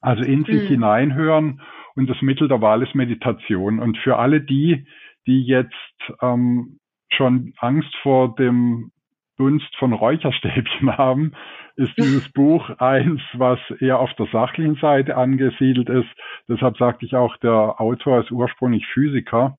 Also 0.00 0.22
in 0.22 0.44
sich 0.44 0.64
mhm. 0.64 0.68
hineinhören 0.68 1.60
und 1.96 2.08
das 2.08 2.20
Mittel 2.22 2.46
der 2.46 2.60
Wahl 2.60 2.82
ist 2.82 2.94
Meditation. 2.94 3.80
Und 3.80 3.98
für 3.98 4.18
alle 4.18 4.40
die, 4.40 4.86
die 5.26 5.42
jetzt 5.44 5.74
ähm, 6.22 6.78
schon 7.10 7.54
Angst 7.58 7.94
vor 8.02 8.34
dem 8.36 8.92
Dunst 9.38 9.74
von 9.76 9.92
Räucherstäbchen 9.92 10.96
haben, 10.98 11.32
ist 11.76 11.96
dieses 11.96 12.30
Buch 12.32 12.68
eins, 12.78 13.20
was 13.34 13.60
eher 13.80 14.00
auf 14.00 14.12
der 14.14 14.26
sachlichen 14.32 14.76
Seite 14.76 15.16
angesiedelt 15.16 15.88
ist. 15.88 16.08
Deshalb 16.48 16.76
sagte 16.76 17.06
ich 17.06 17.14
auch, 17.14 17.36
der 17.36 17.80
Autor 17.80 18.20
ist 18.20 18.32
ursprünglich 18.32 18.84
Physiker, 18.92 19.56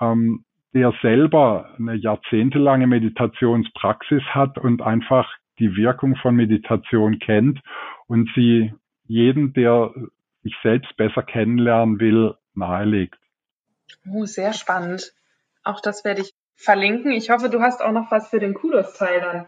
ähm, 0.00 0.44
der 0.74 0.94
selber 1.02 1.74
eine 1.78 1.94
jahrzehntelange 1.94 2.86
Meditationspraxis 2.86 4.22
hat 4.30 4.56
und 4.56 4.80
einfach 4.80 5.30
die 5.58 5.76
Wirkung 5.76 6.16
von 6.16 6.34
Meditation 6.34 7.18
kennt 7.18 7.60
und 8.06 8.30
sie 8.34 8.72
jeden, 9.06 9.52
der 9.52 9.92
sich 10.42 10.56
selbst 10.62 10.96
besser 10.96 11.22
kennenlernen 11.22 12.00
will, 12.00 12.34
nahelegt. 12.54 13.18
Oh, 14.10 14.24
sehr 14.24 14.54
spannend. 14.54 15.12
Auch 15.62 15.80
das 15.80 16.04
werde 16.04 16.22
ich 16.22 16.32
verlinken. 16.64 17.12
Ich 17.12 17.30
hoffe, 17.30 17.48
du 17.50 17.60
hast 17.60 17.82
auch 17.82 17.92
noch 17.92 18.10
was 18.10 18.28
für 18.28 18.38
den 18.38 18.54
Kudos-Teil 18.54 19.20
dann. 19.20 19.46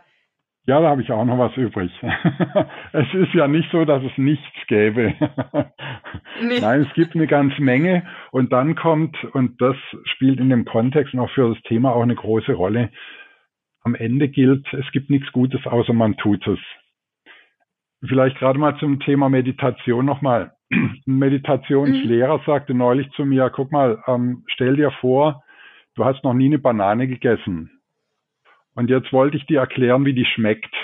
Ja, 0.66 0.80
da 0.80 0.88
habe 0.88 1.02
ich 1.02 1.12
auch 1.12 1.24
noch 1.26 1.38
was 1.38 1.54
übrig. 1.56 1.92
es 2.92 3.06
ist 3.12 3.34
ja 3.34 3.46
nicht 3.48 3.70
so, 3.70 3.84
dass 3.84 4.02
es 4.02 4.16
nichts 4.16 4.66
gäbe. 4.66 5.14
Nee. 6.42 6.58
Nein, 6.60 6.84
es 6.88 6.92
gibt 6.94 7.14
eine 7.14 7.28
ganze 7.28 7.62
Menge. 7.62 8.04
Und 8.32 8.52
dann 8.52 8.74
kommt, 8.74 9.16
und 9.34 9.60
das 9.60 9.76
spielt 10.02 10.40
in 10.40 10.50
dem 10.50 10.64
Kontext 10.64 11.14
noch 11.14 11.30
für 11.30 11.54
das 11.54 11.62
Thema 11.62 11.94
auch 11.94 12.02
eine 12.02 12.16
große 12.16 12.52
Rolle, 12.52 12.90
am 13.84 13.94
Ende 13.94 14.28
gilt, 14.28 14.66
es 14.72 14.90
gibt 14.92 15.10
nichts 15.10 15.30
Gutes, 15.30 15.64
außer 15.64 15.92
man 15.92 16.16
tut 16.16 16.44
es. 16.48 16.58
Vielleicht 18.06 18.38
gerade 18.38 18.58
mal 18.58 18.76
zum 18.78 18.98
Thema 19.00 19.28
Meditation 19.28 20.04
nochmal. 20.04 20.52
Ein 20.72 21.02
Meditationslehrer 21.06 22.38
mhm. 22.38 22.42
sagte 22.46 22.74
neulich 22.74 23.08
zu 23.12 23.24
mir, 23.24 23.48
guck 23.50 23.70
mal, 23.70 24.02
ähm, 24.08 24.42
stell 24.48 24.76
dir 24.76 24.90
vor, 25.00 25.43
du 25.94 26.04
hast 26.04 26.24
noch 26.24 26.34
nie 26.34 26.46
eine 26.46 26.58
Banane 26.58 27.08
gegessen. 27.08 27.70
Und 28.74 28.90
jetzt 28.90 29.12
wollte 29.12 29.36
ich 29.36 29.46
dir 29.46 29.60
erklären, 29.60 30.04
wie 30.04 30.14
die 30.14 30.24
schmeckt. 30.24 30.74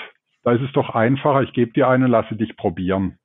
Da 0.43 0.53
ist 0.53 0.61
es 0.61 0.71
doch 0.71 0.89
einfacher, 0.89 1.43
ich 1.43 1.53
gebe 1.53 1.73
dir 1.73 1.87
eine 1.87 2.05
und 2.05 2.11
lasse 2.11 2.35
dich 2.35 2.55
probieren. 2.55 3.17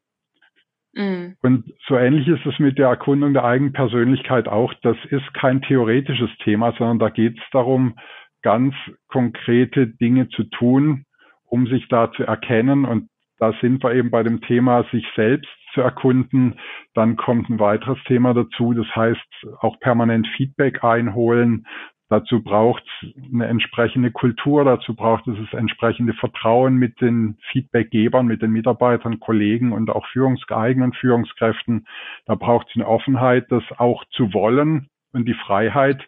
Mhm. 0.93 1.37
Und 1.43 1.73
so 1.87 1.97
ähnlich 1.97 2.27
ist 2.27 2.45
es 2.47 2.59
mit 2.59 2.79
der 2.79 2.89
Erkundung 2.89 3.33
der 3.33 3.45
eigenen 3.45 3.73
Persönlichkeit 3.73 4.49
auch. 4.49 4.73
Das 4.83 4.97
ist 5.11 5.33
kein 5.35 5.63
theoretisches 5.63 6.31
Thema, 6.43 6.73
sondern 6.77 6.99
da 6.99 7.11
geht 7.11 7.39
es 7.39 7.45
darum, 7.53 7.99
ganz 8.43 8.75
konkrete 9.09 9.87
Dinge 9.87 10.29
zu 10.31 10.45
tun, 10.45 11.05
um 11.45 11.67
sich 11.67 11.89
da 11.89 12.11
zu 12.13 12.25
erkennen. 12.25 12.85
Und 12.85 13.09
da 13.39 13.53
sind 13.61 13.83
wir 13.83 13.95
eben 13.95 14.11
bei 14.11 14.23
dem 14.23 14.41
Thema, 14.41 14.85
sich 14.91 15.07
selbst 15.15 15.49
zu 15.77 15.83
erkunden. 15.83 16.59
Dann 16.95 17.17
kommt 17.17 17.49
ein 17.49 17.61
weiteres 17.61 18.03
Thema 18.09 18.35
dazu, 18.35 18.73
das 18.73 18.89
heißt 18.97 19.47
auch 19.61 19.79
permanent 19.79 20.27
Feedback 20.37 20.83
einholen. 20.83 21.67
Dazu 22.09 22.43
braucht 22.43 22.85
es 23.03 23.15
eine 23.33 23.47
entsprechende 23.47 24.13
Kultur, 24.13 24.65
dazu 24.65 24.95
braucht 24.95 25.27
es 25.27 25.37
das 25.39 25.59
entsprechende 25.59 26.15
Vertrauen 26.15 26.77
mit 26.77 27.01
den 27.01 27.37
Feedbackgebern, 27.51 28.27
mit 28.27 28.43
den 28.43 28.53
Mitarbeitern, 28.53 29.21
Kollegen 29.21 29.73
und 29.73 29.91
auch 29.91 30.07
führungseigenen 30.07 30.93
Führungskräften. 30.93 31.87
Da 32.25 32.37
braucht 32.37 32.69
es 32.71 32.77
eine 32.77 32.87
Offenheit, 32.87 33.47
das 33.51 33.65
auch 33.77 34.05
zu 34.11 34.33
wollen 34.33 34.89
und 35.13 35.27
die 35.27 35.35
Freiheit, 35.35 36.01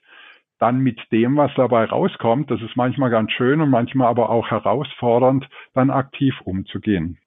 dann 0.61 0.81
mit 0.81 1.01
dem, 1.13 1.37
was 1.37 1.53
dabei 1.57 1.85
rauskommt, 1.85 2.51
das 2.51 2.61
ist 2.63 2.77
manchmal 2.77 3.11
ganz 3.11 3.31
schön 3.33 3.61
und 3.61 3.71
manchmal 3.71 4.09
aber 4.09 4.31
auch 4.31 4.51
herausfordernd, 4.51 5.49
dann 5.73 5.91
aktiv 5.91 6.35
umzugehen. 6.43 7.19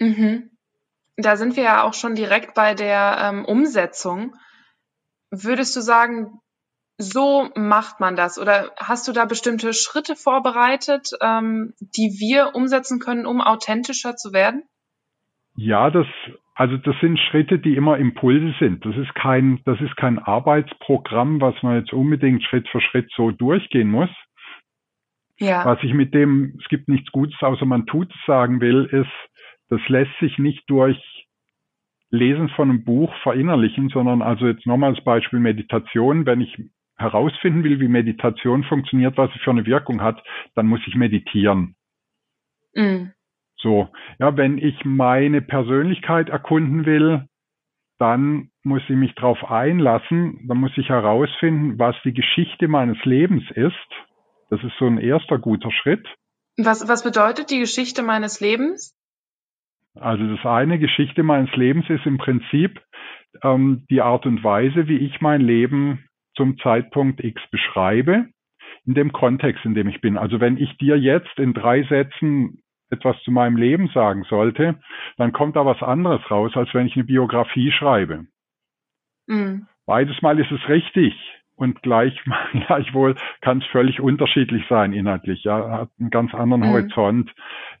Mhm. 0.00 0.50
Da 1.16 1.36
sind 1.36 1.56
wir 1.56 1.62
ja 1.62 1.82
auch 1.84 1.94
schon 1.94 2.14
direkt 2.14 2.54
bei 2.54 2.74
der 2.74 3.18
ähm, 3.20 3.44
Umsetzung. 3.44 4.34
Würdest 5.30 5.76
du 5.76 5.80
sagen, 5.80 6.40
so 6.96 7.48
macht 7.56 8.00
man 8.00 8.16
das? 8.16 8.38
Oder 8.38 8.72
hast 8.76 9.08
du 9.08 9.12
da 9.12 9.24
bestimmte 9.24 9.72
Schritte 9.72 10.14
vorbereitet, 10.16 11.10
ähm, 11.20 11.74
die 11.80 12.16
wir 12.20 12.54
umsetzen 12.54 13.00
können, 13.00 13.26
um 13.26 13.40
authentischer 13.40 14.16
zu 14.16 14.32
werden? 14.32 14.62
Ja, 15.56 15.90
das, 15.90 16.06
also 16.54 16.76
das 16.76 16.94
sind 17.00 17.18
Schritte, 17.18 17.58
die 17.58 17.74
immer 17.74 17.98
Impulse 17.98 18.54
sind. 18.58 18.84
Das 18.84 18.96
ist 18.96 19.14
kein, 19.14 19.60
das 19.64 19.80
ist 19.80 19.96
kein 19.96 20.18
Arbeitsprogramm, 20.18 21.40
was 21.40 21.54
man 21.62 21.78
jetzt 21.78 21.92
unbedingt 21.92 22.42
Schritt 22.44 22.68
für 22.68 22.80
Schritt 22.80 23.10
so 23.16 23.30
durchgehen 23.30 23.90
muss. 23.90 24.10
Ja. 25.38 25.64
Was 25.64 25.78
ich 25.82 25.94
mit 25.94 26.14
dem, 26.14 26.56
es 26.62 26.68
gibt 26.68 26.88
nichts 26.88 27.10
Gutes, 27.10 27.36
außer 27.40 27.66
man 27.66 27.86
tut 27.86 28.08
es 28.08 28.26
sagen 28.26 28.60
will, 28.60 28.84
ist, 28.84 29.10
das 29.68 29.80
lässt 29.88 30.12
sich 30.20 30.38
nicht 30.38 30.68
durch 30.68 30.98
Lesen 32.10 32.48
von 32.50 32.70
einem 32.70 32.84
Buch 32.84 33.12
verinnerlichen, 33.22 33.88
sondern 33.88 34.22
also 34.22 34.46
jetzt 34.46 34.66
nochmal 34.66 34.94
als 34.94 35.04
Beispiel 35.04 35.40
Meditation. 35.40 36.26
Wenn 36.26 36.40
ich 36.40 36.56
herausfinden 36.96 37.64
will, 37.64 37.80
wie 37.80 37.88
Meditation 37.88 38.62
funktioniert, 38.64 39.16
was 39.18 39.32
sie 39.32 39.40
für 39.40 39.50
eine 39.50 39.66
Wirkung 39.66 40.00
hat, 40.00 40.22
dann 40.54 40.66
muss 40.66 40.80
ich 40.86 40.94
meditieren. 40.94 41.74
Mhm. 42.74 43.12
So, 43.56 43.88
ja, 44.18 44.36
wenn 44.36 44.58
ich 44.58 44.84
meine 44.84 45.40
Persönlichkeit 45.40 46.28
erkunden 46.28 46.86
will, 46.86 47.26
dann 47.98 48.50
muss 48.62 48.82
ich 48.88 48.96
mich 48.96 49.14
darauf 49.14 49.42
einlassen, 49.50 50.46
dann 50.48 50.58
muss 50.58 50.72
ich 50.76 50.88
herausfinden, 50.88 51.78
was 51.78 51.96
die 52.04 52.12
Geschichte 52.12 52.68
meines 52.68 53.02
Lebens 53.04 53.44
ist. 53.54 53.74
Das 54.50 54.62
ist 54.62 54.76
so 54.78 54.86
ein 54.86 54.98
erster 54.98 55.38
guter 55.38 55.70
Schritt. 55.70 56.06
Was, 56.56 56.86
was 56.88 57.02
bedeutet 57.02 57.50
die 57.50 57.58
Geschichte 57.58 58.02
meines 58.02 58.40
Lebens? 58.40 58.96
Also 59.94 60.26
das 60.34 60.44
eine 60.44 60.78
Geschichte 60.78 61.22
meines 61.22 61.54
Lebens 61.54 61.88
ist 61.88 62.04
im 62.06 62.18
Prinzip 62.18 62.80
ähm, 63.42 63.84
die 63.90 64.02
Art 64.02 64.26
und 64.26 64.42
Weise, 64.42 64.88
wie 64.88 64.98
ich 64.98 65.20
mein 65.20 65.40
Leben 65.40 66.04
zum 66.36 66.58
Zeitpunkt 66.58 67.22
X 67.22 67.40
beschreibe, 67.50 68.26
in 68.86 68.94
dem 68.94 69.12
Kontext, 69.12 69.64
in 69.64 69.74
dem 69.74 69.88
ich 69.88 70.00
bin. 70.00 70.18
Also 70.18 70.40
wenn 70.40 70.56
ich 70.56 70.76
dir 70.78 70.98
jetzt 70.98 71.38
in 71.38 71.54
drei 71.54 71.84
Sätzen 71.84 72.62
etwas 72.90 73.20
zu 73.22 73.30
meinem 73.30 73.56
Leben 73.56 73.88
sagen 73.88 74.24
sollte, 74.24 74.78
dann 75.16 75.32
kommt 75.32 75.56
da 75.56 75.64
was 75.64 75.82
anderes 75.82 76.28
raus, 76.30 76.52
als 76.54 76.72
wenn 76.74 76.86
ich 76.86 76.94
eine 76.96 77.04
Biografie 77.04 77.70
schreibe. 77.70 78.26
Mhm. 79.26 79.66
Beides 79.86 80.20
Mal 80.22 80.38
ist 80.38 80.50
es 80.50 80.68
richtig. 80.68 81.14
und 81.56 81.82
gleich, 81.82 82.20
gleichwohl 82.66 83.14
kann 83.40 83.58
es 83.58 83.66
völlig 83.66 84.00
unterschiedlich 84.00 84.64
sein 84.68 84.92
inhaltlich, 84.92 85.44
ja, 85.44 85.70
hat 85.70 85.90
einen 86.00 86.10
ganz 86.10 86.34
anderen 86.34 86.62
mhm. 86.62 86.72
Horizont. 86.72 87.32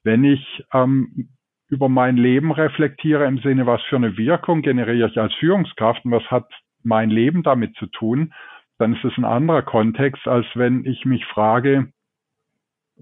Wenn 0.04 0.22
ich 0.22 0.64
ähm, 0.72 1.28
über 1.74 1.88
mein 1.88 2.16
Leben 2.16 2.52
reflektiere 2.52 3.26
im 3.26 3.38
Sinne, 3.38 3.66
was 3.66 3.82
für 3.82 3.96
eine 3.96 4.16
Wirkung 4.16 4.62
generiere 4.62 5.08
ich 5.08 5.18
als 5.18 5.34
Führungskraft 5.34 6.04
und 6.04 6.12
was 6.12 6.30
hat 6.30 6.46
mein 6.84 7.10
Leben 7.10 7.42
damit 7.42 7.74
zu 7.76 7.86
tun, 7.86 8.32
dann 8.78 8.94
ist 8.94 9.04
es 9.04 9.16
ein 9.18 9.24
anderer 9.24 9.62
Kontext, 9.62 10.26
als 10.28 10.46
wenn 10.54 10.84
ich 10.84 11.04
mich 11.04 11.24
frage, 11.26 11.92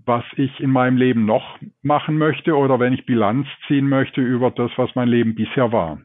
was 0.06 0.24
ich 0.36 0.58
in 0.60 0.70
meinem 0.70 0.96
Leben 0.96 1.26
noch 1.26 1.58
machen 1.82 2.16
möchte 2.16 2.56
oder 2.56 2.80
wenn 2.80 2.94
ich 2.94 3.04
Bilanz 3.04 3.46
ziehen 3.66 3.88
möchte 3.88 4.22
über 4.22 4.50
das, 4.50 4.70
was 4.76 4.94
mein 4.94 5.08
Leben 5.08 5.34
bisher 5.34 5.70
war. 5.70 6.00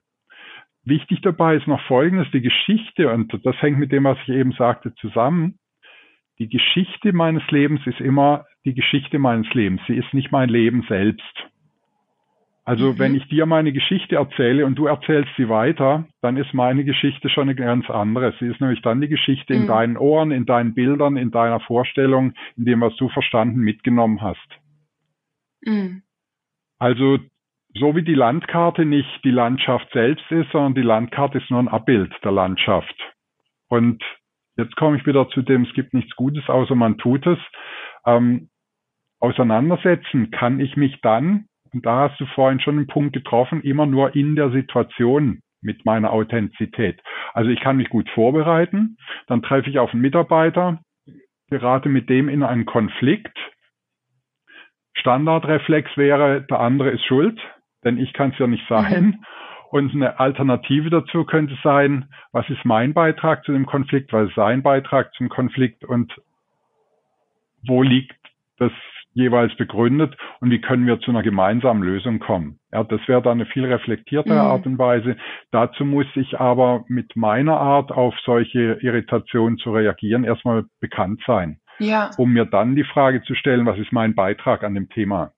Wichtig 0.84 1.22
dabei 1.22 1.56
ist 1.56 1.68
noch 1.68 1.82
Folgendes, 1.88 2.28
die 2.32 2.42
Geschichte, 2.42 3.10
und 3.12 3.34
das 3.46 3.62
hängt 3.62 3.80
mit 3.80 3.92
dem, 3.92 4.04
was 4.04 4.18
ich 4.24 4.30
eben 4.30 4.52
sagte, 4.54 4.94
zusammen. 4.96 5.58
Die 6.40 6.50
Geschichte 6.50 7.14
meines 7.14 7.44
Lebens 7.50 7.86
ist 7.86 8.02
immer 8.02 8.46
die 8.66 8.74
Geschichte 8.74 9.20
meines 9.20 9.52
Lebens. 9.54 9.82
Sie 9.88 9.96
ist 9.96 10.14
nicht 10.14 10.32
mein 10.32 10.50
Leben 10.50 10.86
selbst. 10.88 11.48
Also 12.68 12.92
mhm. 12.92 13.00
wenn 13.00 13.16
ich 13.16 13.26
dir 13.30 13.46
meine 13.46 13.72
Geschichte 13.72 14.18
erzähle 14.18 14.66
und 14.66 14.76
du 14.76 14.88
erzählst 14.88 15.30
sie 15.38 15.48
weiter, 15.48 16.06
dann 16.22 16.36
ist 16.36 16.54
meine 16.54 16.84
Geschichte 16.84 17.30
schon 17.30 17.44
eine 17.44 17.56
ganz 17.56 17.90
andere. 17.90 18.34
Sie 18.42 18.46
ist 18.46 18.60
nämlich 18.60 18.82
dann 18.82 19.00
die 19.00 19.08
Geschichte 19.08 19.54
mhm. 19.56 19.62
in 19.62 19.68
deinen 19.68 19.98
Ohren, 19.98 20.32
in 20.32 20.46
deinen 20.46 20.74
Bildern, 20.74 21.16
in 21.16 21.32
deiner 21.32 21.62
Vorstellung, 21.62 22.34
in 22.58 22.66
dem, 22.66 22.82
was 22.82 22.94
du 22.98 23.08
verstanden 23.08 23.62
mitgenommen 23.62 24.22
hast. 24.22 24.50
Mhm. 25.62 26.02
Also 26.78 27.20
so 27.74 27.96
wie 27.96 28.04
die 28.04 28.16
Landkarte 28.16 28.84
nicht 28.84 29.24
die 29.24 29.32
Landschaft 29.32 29.88
selbst 29.94 30.30
ist, 30.30 30.52
sondern 30.52 30.76
die 30.76 30.82
Landkarte 30.82 31.38
ist 31.38 31.50
nur 31.50 31.62
ein 31.62 31.70
Abbild 31.70 32.14
der 32.22 32.34
Landschaft. 32.34 32.96
Und 33.70 34.04
jetzt 34.58 34.76
komme 34.76 34.98
ich 34.98 35.06
wieder 35.06 35.30
zu 35.30 35.42
dem, 35.42 35.64
es 35.64 35.74
gibt 35.74 35.94
nichts 35.94 36.14
Gutes, 36.18 36.50
außer 36.50 36.76
man 36.76 36.98
tut 36.98 37.26
es. 37.28 37.40
Ähm, 38.06 38.50
auseinandersetzen 39.22 40.32
kann 40.32 40.60
ich 40.60 40.76
mich 40.76 41.00
dann 41.02 41.46
und 41.78 41.86
da 41.86 42.10
hast 42.10 42.20
du 42.20 42.26
vorhin 42.26 42.60
schon 42.60 42.78
einen 42.78 42.88
Punkt 42.88 43.14
getroffen, 43.14 43.62
immer 43.62 43.86
nur 43.86 44.16
in 44.16 44.36
der 44.36 44.50
Situation 44.50 45.42
mit 45.62 45.86
meiner 45.86 46.12
Authentizität. 46.12 47.00
Also 47.36 47.52
ich 47.52 47.60
kann 47.60 47.78
mich 47.78 47.90
gut 47.90 48.10
vorbereiten, 48.10 48.98
dann 49.28 49.44
treffe 49.44 49.70
ich 49.70 49.78
auf 49.78 49.94
einen 49.94 50.02
Mitarbeiter, 50.02 50.80
gerate 51.52 51.88
mit 51.88 52.10
dem 52.10 52.30
in 52.30 52.42
einen 52.42 52.66
Konflikt. 52.66 53.38
Standardreflex 54.96 55.96
wäre, 55.98 56.42
der 56.50 56.62
andere 56.62 56.90
ist 56.90 57.06
schuld, 57.06 57.40
denn 57.84 58.00
ich 58.00 58.12
kann 58.14 58.32
es 58.32 58.40
ja 58.40 58.48
nicht 58.48 58.68
sein. 58.68 59.06
Mhm. 59.06 59.26
Und 59.70 59.94
eine 59.94 60.20
Alternative 60.20 60.90
dazu 60.90 61.26
könnte 61.26 61.56
sein, 61.64 62.10
was 62.32 62.50
ist 62.50 62.66
mein 62.66 62.96
Beitrag 62.96 63.44
zu 63.44 63.52
dem 63.52 63.68
Konflikt, 63.68 64.12
was 64.14 64.30
ist 64.30 64.36
sein 64.36 64.64
Beitrag 64.64 65.14
zum 65.14 65.30
Konflikt 65.30 65.86
und 65.86 66.12
wo 67.68 67.84
liegt 67.84 68.18
das 68.58 68.72
jeweils 69.18 69.56
begründet 69.58 70.16
und 70.40 70.52
wie 70.52 70.62
können 70.62 70.86
wir 70.86 71.00
zu 71.00 71.12
einer 71.12 71.24
gemeinsamen 71.24 71.82
Lösung 71.82 72.20
kommen. 72.20 72.60
Ja, 72.72 72.84
das 72.84 73.02
wäre 73.08 73.22
dann 73.22 73.42
eine 73.42 73.48
viel 73.48 73.66
reflektiertere 73.66 74.36
mhm. 74.36 74.52
Art 74.52 74.66
und 74.66 74.78
Weise. 74.78 75.18
Dazu 75.52 75.84
muss 75.84 76.06
ich 76.16 76.40
aber 76.40 76.86
mit 76.88 77.16
meiner 77.16 77.60
Art 77.60 77.92
auf 77.92 78.14
solche 78.24 78.78
Irritationen 78.80 79.58
zu 79.58 79.72
reagieren 79.72 80.24
erstmal 80.24 80.66
bekannt 80.80 81.22
sein. 81.26 81.60
Ja. 81.80 82.12
Um 82.18 82.32
mir 82.32 82.46
dann 82.46 82.76
die 82.76 82.84
Frage 82.84 83.24
zu 83.24 83.34
stellen, 83.34 83.66
was 83.66 83.80
ist 83.80 83.92
mein 83.92 84.16
Beitrag 84.16 84.64
an 84.64 84.76
dem 84.76 84.90
Thema? 84.90 85.32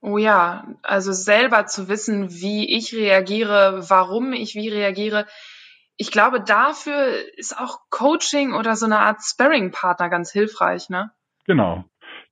Oh 0.00 0.16
ja, 0.16 0.66
also 0.82 1.12
selber 1.12 1.66
zu 1.66 1.88
wissen, 1.88 2.30
wie 2.30 2.74
ich 2.76 2.94
reagiere, 2.94 3.84
warum 3.88 4.32
ich 4.32 4.54
wie 4.54 4.68
reagiere. 4.68 5.26
Ich 5.96 6.12
glaube, 6.12 6.40
dafür 6.40 7.08
ist 7.36 7.58
auch 7.58 7.78
Coaching 7.90 8.54
oder 8.54 8.76
so 8.76 8.86
eine 8.86 9.00
Art 9.00 9.18
Sparring-Partner 9.22 10.08
ganz 10.08 10.30
hilfreich, 10.30 10.88
ne? 10.88 11.10
Genau. 11.46 11.84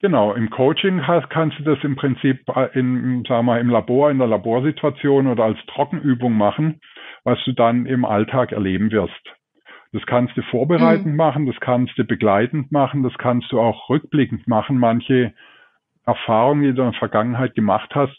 Genau, 0.07 0.35
im 0.35 0.51
Coaching 0.51 1.05
hast, 1.05 1.29
kannst 1.31 1.59
du 1.59 1.65
das 1.65 1.83
im 1.83 1.97
Prinzip 1.97 2.39
in, 2.75 3.25
sagen 3.27 3.45
wir, 3.47 3.59
im 3.59 3.69
Labor, 3.69 4.09
in 4.09 4.19
der 4.19 4.29
Laborsituation 4.29 5.27
oder 5.27 5.43
als 5.43 5.59
Trockenübung 5.67 6.33
machen, 6.33 6.81
was 7.25 7.43
du 7.45 7.51
dann 7.51 7.87
im 7.87 8.05
Alltag 8.05 8.53
erleben 8.53 8.93
wirst. 8.93 9.35
Das 9.91 10.07
kannst 10.07 10.37
du 10.37 10.43
vorbereitend 10.43 11.09
mhm. 11.09 11.17
machen, 11.17 11.47
das 11.47 11.57
kannst 11.59 11.99
du 11.99 12.05
begleitend 12.05 12.71
machen, 12.71 13.03
das 13.03 13.19
kannst 13.19 13.51
du 13.51 13.59
auch 13.59 13.91
rückblickend 13.91 14.47
machen. 14.47 14.79
Manche 14.79 15.35
Erfahrungen, 16.05 16.63
die 16.63 16.73
du 16.73 16.83
in 16.83 16.93
der 16.93 17.01
Vergangenheit 17.01 17.57
gemacht 17.57 17.93
hast, 17.97 18.17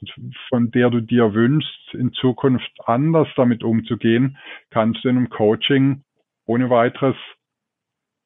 von 0.49 0.71
der 0.71 0.89
du 0.89 0.99
dir 0.99 1.33
wünschst, 1.33 1.93
in 1.93 2.11
Zukunft 2.11 2.69
anders 2.83 3.29
damit 3.37 3.63
umzugehen, 3.63 4.37
kannst 4.71 5.05
du 5.05 5.07
in 5.07 5.15
einem 5.15 5.29
Coaching 5.29 6.03
ohne 6.45 6.69
weiteres 6.69 7.15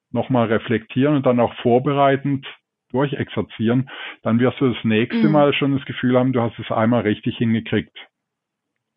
nochmal 0.09 0.47
reflektieren 0.47 1.17
und 1.17 1.27
dann 1.27 1.39
auch 1.39 1.53
vorbereitend 1.61 2.47
durchexerzieren, 2.91 3.89
dann 4.23 4.39
wirst 4.39 4.59
du 4.59 4.73
das 4.73 4.83
nächste 4.83 5.27
mhm. 5.27 5.31
Mal 5.31 5.53
schon 5.53 5.75
das 5.75 5.85
Gefühl 5.85 6.17
haben, 6.17 6.33
du 6.33 6.41
hast 6.41 6.57
es 6.59 6.71
einmal 6.71 7.01
richtig 7.01 7.37
hingekriegt. 7.37 7.95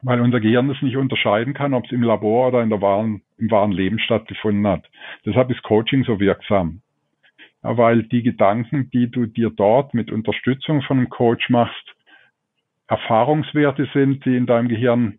Weil 0.03 0.21
unser 0.21 0.41
Gehirn 0.41 0.69
das 0.69 0.83
nicht 0.83 0.97
unterscheiden 0.97 1.55
kann, 1.55 1.73
ob 1.73 1.87
es 1.87 1.93
im 1.93 2.03
Labor 2.03 2.49
oder 2.49 2.63
in 2.63 2.69
der 2.69 2.83
wahren, 2.83 3.23
im 3.39 3.51
wahren 3.51 3.73
Leben 3.73 3.99
stattgefunden 3.99 4.67
hat. 4.67 4.85
Deshalb 5.25 5.51
ist 5.51 5.63
Coaching 5.63 6.05
so 6.05 6.21
wirksam. 6.21 6.83
Ja, 7.63 7.79
weil 7.79 8.03
die 8.03 8.23
Gedanken, 8.23 8.91
die 8.91 9.11
du 9.11 9.25
dir 9.25 9.51
dort 9.51 9.95
mit 9.95 10.13
Unterstützung 10.13 10.83
von 10.83 10.99
einem 10.99 11.09
Coach 11.09 11.49
machst, 11.49 11.95
Erfahrungswerte 12.87 13.89
sind, 13.95 14.25
die 14.27 14.37
in 14.37 14.45
deinem 14.45 14.69
Gehirn 14.69 15.19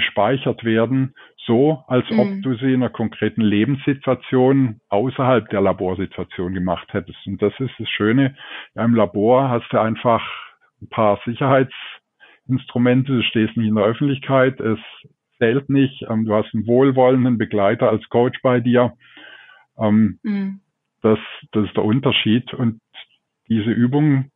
gespeichert 0.00 0.64
werden, 0.64 1.14
so 1.46 1.84
als 1.86 2.10
ob 2.10 2.26
mhm. 2.26 2.42
du 2.42 2.54
sie 2.54 2.72
in 2.72 2.82
einer 2.82 2.88
konkreten 2.88 3.42
Lebenssituation 3.42 4.80
außerhalb 4.88 5.48
der 5.50 5.60
Laborsituation 5.60 6.54
gemacht 6.54 6.88
hättest. 6.92 7.18
Und 7.26 7.42
das 7.42 7.52
ist 7.58 7.72
das 7.78 7.88
Schöne. 7.90 8.34
Ja, 8.74 8.84
Im 8.84 8.94
Labor 8.94 9.50
hast 9.50 9.70
du 9.70 9.78
einfach 9.78 10.22
ein 10.80 10.88
paar 10.88 11.20
Sicherheitsinstrumente, 11.26 13.12
du 13.12 13.22
stehst 13.22 13.58
nicht 13.58 13.68
in 13.68 13.74
der 13.74 13.84
Öffentlichkeit, 13.84 14.58
es 14.58 14.78
zählt 15.36 15.68
nicht, 15.68 16.02
ähm, 16.08 16.24
du 16.24 16.34
hast 16.34 16.54
einen 16.54 16.66
wohlwollenden 16.66 17.36
Begleiter 17.36 17.90
als 17.90 18.08
Coach 18.08 18.40
bei 18.42 18.60
dir. 18.60 18.94
Ähm, 19.78 20.18
mhm. 20.22 20.60
das, 21.02 21.18
das 21.52 21.66
ist 21.66 21.76
der 21.76 21.84
Unterschied. 21.84 22.54
Und 22.54 22.80
diese 23.48 23.70
Übung 23.70 24.30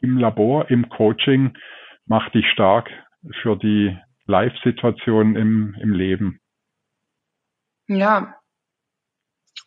im 0.00 0.16
Labor, 0.16 0.70
im 0.70 0.88
Coaching 0.88 1.52
macht 2.06 2.34
dich 2.34 2.46
stark 2.48 2.90
für 3.42 3.56
die 3.56 3.96
Live-Situation 4.26 5.36
im, 5.36 5.74
im 5.80 5.92
Leben. 5.92 6.40
Ja. 7.86 8.36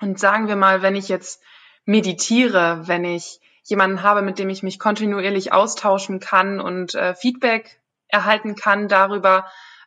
Und 0.01 0.19
sagen 0.19 0.47
wir 0.47 0.55
mal, 0.55 0.81
wenn 0.81 0.95
ich 0.95 1.09
jetzt 1.09 1.43
meditiere, 1.85 2.87
wenn 2.87 3.05
ich 3.05 3.39
jemanden 3.63 4.03
habe, 4.03 4.21
mit 4.21 4.39
dem 4.39 4.49
ich 4.49 4.63
mich 4.63 4.79
kontinuierlich 4.79 5.53
austauschen 5.53 6.19
kann 6.19 6.59
und 6.59 6.95
äh, 6.95 7.15
Feedback 7.15 7.81
erhalten 8.07 8.55
kann 8.55 8.87
darüber, 8.87 9.45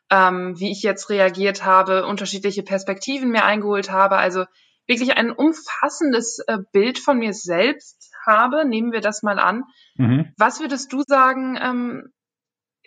ähm, 0.09 0.59
wie 0.59 0.71
ich 0.71 0.83
jetzt 0.83 1.09
reagiert 1.09 1.63
habe, 1.63 2.05
unterschiedliche 2.05 2.63
Perspektiven 2.63 3.29
mir 3.29 3.45
eingeholt 3.45 3.91
habe, 3.91 4.17
also 4.17 4.45
wirklich 4.87 5.15
ein 5.17 5.31
umfassendes 5.31 6.39
äh, 6.47 6.57
Bild 6.71 6.99
von 6.99 7.19
mir 7.19 7.33
selbst 7.33 8.11
habe, 8.25 8.65
nehmen 8.65 8.91
wir 8.91 9.01
das 9.01 9.23
mal 9.23 9.39
an. 9.39 9.63
Mhm. 9.95 10.33
Was 10.37 10.59
würdest 10.59 10.91
du 10.91 11.03
sagen, 11.05 11.57
ähm, 11.61 12.11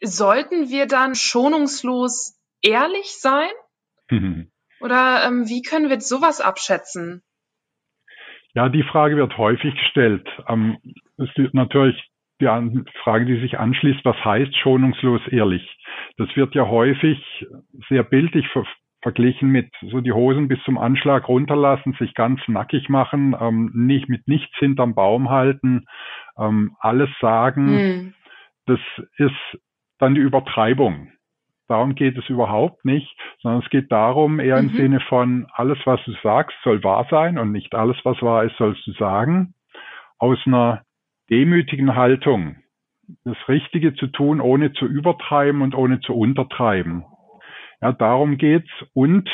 sollten 0.03 0.69
wir 0.69 0.87
dann 0.87 1.15
schonungslos 1.15 2.39
ehrlich 2.63 3.19
sein? 3.19 3.51
Mhm. 4.11 4.51
Oder 4.81 5.25
ähm, 5.27 5.49
wie 5.49 5.63
können 5.63 5.89
wir 5.89 6.01
sowas 6.01 6.41
abschätzen? 6.41 7.23
Ja, 8.55 8.69
die 8.69 8.83
Frage 8.83 9.17
wird 9.17 9.39
häufig 9.39 9.75
gestellt. 9.75 10.29
Ähm, 10.49 10.79
es 11.17 11.31
ist 11.37 11.55
natürlich 11.55 11.97
die 12.41 12.47
Frage, 13.05 13.25
die 13.25 13.41
sich 13.41 13.59
anschließt, 13.59 14.05
was 14.05 14.17
heißt 14.25 14.57
schonungslos 14.57 15.23
ehrlich? 15.29 15.63
Das 16.19 16.29
wird 16.35 16.55
ja 16.55 16.67
häufig 16.67 17.19
sehr 17.89 18.03
bildlich 18.03 18.47
ver 18.49 18.67
verglichen 19.03 19.49
mit 19.49 19.69
so 19.91 20.01
die 20.01 20.13
Hosen 20.13 20.47
bis 20.47 20.63
zum 20.63 20.79
Anschlag 20.79 21.27
runterlassen, 21.27 21.97
sich 21.99 22.15
ganz 22.15 22.41
nackig 22.47 22.89
machen, 22.89 23.35
ähm, 23.39 23.73
nicht 23.75 24.09
mit 24.09 24.29
nichts 24.29 24.57
hinterm 24.59 24.95
Baum 24.95 25.29
halten, 25.29 25.87
ähm, 26.39 26.77
alles 26.79 27.11
sagen. 27.21 27.69
Hm. 27.69 28.15
Das 28.67 28.79
ist 29.17 29.61
dann 30.03 30.15
die 30.17 30.21
Übertreibung. 30.21 31.13
Darum 31.69 31.95
geht 31.95 32.19
es 32.19 32.29
überhaupt 32.29 32.85
nicht, 32.85 33.17
sondern 33.41 33.63
es 33.63 33.71
geht 33.71 33.91
darum, 33.93 34.41
eher 34.41 34.59
im 34.59 34.73
mhm. 34.73 34.77
Sinne 34.77 35.01
von, 35.01 35.47
alles, 35.55 35.79
was 35.85 36.03
du 36.05 36.13
sagst, 36.23 36.57
soll 36.65 36.83
wahr 36.83 37.07
sein 37.09 37.39
und 37.39 37.53
nicht 37.53 37.75
alles, 37.75 37.97
was 38.05 38.21
wahr 38.21 38.45
ist, 38.45 38.57
sollst 38.57 38.87
du 38.87 38.93
sagen. 38.93 39.55
Aus 40.19 40.39
einer 40.45 40.83
demütigen 41.31 41.95
Haltung, 41.95 42.57
das 43.25 43.37
Richtige 43.49 43.95
zu 43.95 44.09
tun, 44.09 44.41
ohne 44.41 44.73
zu 44.73 44.87
übertreiben 44.87 45.63
und 45.63 45.75
ohne 45.75 46.01
zu 46.01 46.15
untertreiben. 46.15 47.05
Ja, 47.81 47.93
darum 47.93 48.39
geht's 48.39 48.71
und 48.93 49.31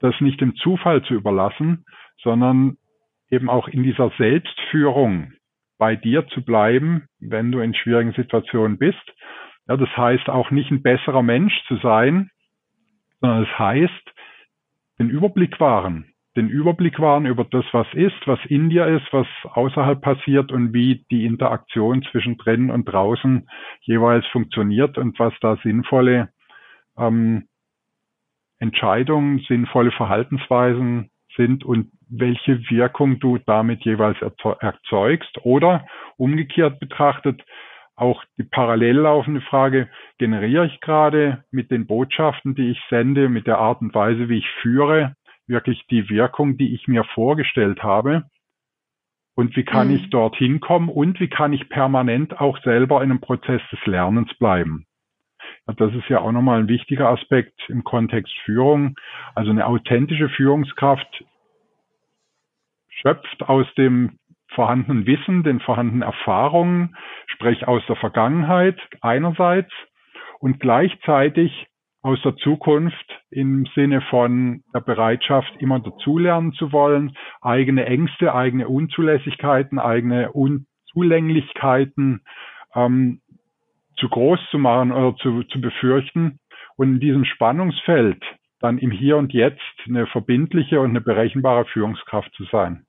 das 0.00 0.14
nicht 0.20 0.40
dem 0.40 0.56
Zufall 0.56 1.02
zu 1.02 1.14
überlassen, 1.14 1.84
sondern 2.22 2.76
eben 3.30 3.48
auch 3.48 3.68
in 3.68 3.82
dieser 3.82 4.10
Selbstführung 4.18 5.32
bei 5.80 5.96
dir 5.96 6.28
zu 6.28 6.44
bleiben, 6.44 7.06
wenn 7.18 7.50
du 7.50 7.60
in 7.60 7.74
schwierigen 7.74 8.12
Situationen 8.12 8.76
bist. 8.76 9.02
Ja, 9.66 9.78
das 9.78 9.88
heißt 9.96 10.28
auch 10.28 10.50
nicht 10.50 10.70
ein 10.70 10.82
besserer 10.82 11.22
Mensch 11.22 11.54
zu 11.66 11.76
sein, 11.78 12.30
sondern 13.20 13.44
es 13.44 13.48
das 13.48 13.58
heißt, 13.58 14.12
den 14.98 15.08
Überblick 15.08 15.58
wahren, 15.58 16.12
den 16.36 16.48
Überblick 16.48 17.00
wahren 17.00 17.24
über 17.24 17.44
das, 17.44 17.64
was 17.72 17.86
ist, 17.94 18.26
was 18.26 18.38
in 18.46 18.68
dir 18.68 18.86
ist, 18.88 19.10
was 19.10 19.26
außerhalb 19.44 20.02
passiert 20.02 20.52
und 20.52 20.74
wie 20.74 21.06
die 21.10 21.24
Interaktion 21.24 22.02
zwischen 22.10 22.36
drinnen 22.36 22.70
und 22.70 22.84
draußen 22.84 23.48
jeweils 23.80 24.26
funktioniert 24.26 24.98
und 24.98 25.18
was 25.18 25.32
da 25.40 25.56
sinnvolle 25.62 26.28
ähm, 26.98 27.48
Entscheidungen, 28.58 29.38
sinnvolle 29.48 29.92
Verhaltensweisen 29.92 31.10
sind 31.36 31.64
und 31.64 31.90
welche 32.10 32.68
Wirkung 32.70 33.20
du 33.20 33.38
damit 33.38 33.84
jeweils 33.84 34.18
erzeugst. 34.20 35.38
Oder 35.42 35.86
umgekehrt 36.16 36.80
betrachtet, 36.80 37.42
auch 37.96 38.24
die 38.38 38.44
parallel 38.44 38.96
laufende 38.96 39.40
Frage, 39.42 39.88
generiere 40.18 40.66
ich 40.66 40.80
gerade 40.80 41.44
mit 41.50 41.70
den 41.70 41.86
Botschaften, 41.86 42.54
die 42.54 42.70
ich 42.70 42.80
sende, 42.88 43.28
mit 43.28 43.46
der 43.46 43.58
Art 43.58 43.80
und 43.80 43.94
Weise, 43.94 44.28
wie 44.28 44.38
ich 44.38 44.48
führe, 44.62 45.14
wirklich 45.46 45.86
die 45.90 46.08
Wirkung, 46.08 46.56
die 46.56 46.74
ich 46.74 46.88
mir 46.88 47.04
vorgestellt 47.04 47.82
habe? 47.82 48.24
Und 49.34 49.56
wie 49.56 49.64
kann 49.64 49.88
mhm. 49.88 49.94
ich 49.94 50.10
dorthin 50.10 50.60
kommen? 50.60 50.88
Und 50.88 51.20
wie 51.20 51.28
kann 51.28 51.52
ich 51.52 51.68
permanent 51.68 52.40
auch 52.40 52.58
selber 52.62 53.02
in 53.02 53.10
einem 53.10 53.20
Prozess 53.20 53.62
des 53.70 53.84
Lernens 53.86 54.32
bleiben? 54.38 54.86
Das 55.76 55.94
ist 55.94 56.08
ja 56.08 56.20
auch 56.20 56.32
nochmal 56.32 56.60
ein 56.60 56.68
wichtiger 56.68 57.08
Aspekt 57.08 57.54
im 57.68 57.84
Kontext 57.84 58.32
Führung. 58.44 58.96
Also 59.34 59.50
eine 59.50 59.66
authentische 59.66 60.28
Führungskraft 60.28 61.24
schöpft 63.00 63.42
aus 63.42 63.66
dem 63.76 64.18
vorhandenen 64.48 65.06
Wissen, 65.06 65.42
den 65.42 65.60
vorhandenen 65.60 66.02
Erfahrungen, 66.02 66.96
sprich 67.26 67.66
aus 67.68 67.82
der 67.86 67.96
Vergangenheit 67.96 68.78
einerseits 69.00 69.72
und 70.40 70.60
gleichzeitig 70.60 71.66
aus 72.02 72.20
der 72.22 72.34
Zukunft 72.36 73.20
im 73.30 73.66
Sinne 73.74 74.00
von 74.00 74.62
der 74.74 74.80
Bereitschaft, 74.80 75.52
immer 75.58 75.80
dazulernen 75.80 76.52
zu 76.54 76.72
wollen, 76.72 77.14
eigene 77.42 77.84
Ängste, 77.86 78.34
eigene 78.34 78.68
Unzulässigkeiten, 78.68 79.78
eigene 79.78 80.32
Unzulänglichkeiten 80.32 82.22
ähm, 82.74 83.20
zu 83.96 84.08
groß 84.08 84.40
zu 84.50 84.58
machen 84.58 84.92
oder 84.92 85.14
zu, 85.16 85.42
zu 85.44 85.60
befürchten 85.60 86.38
und 86.76 86.94
in 86.94 87.00
diesem 87.00 87.24
Spannungsfeld 87.26 88.22
dann 88.60 88.78
im 88.78 88.90
Hier 88.90 89.18
und 89.18 89.32
Jetzt 89.32 89.60
eine 89.86 90.06
verbindliche 90.06 90.80
und 90.80 90.90
eine 90.90 91.00
berechenbare 91.02 91.66
Führungskraft 91.66 92.32
zu 92.34 92.44
sein. 92.44 92.86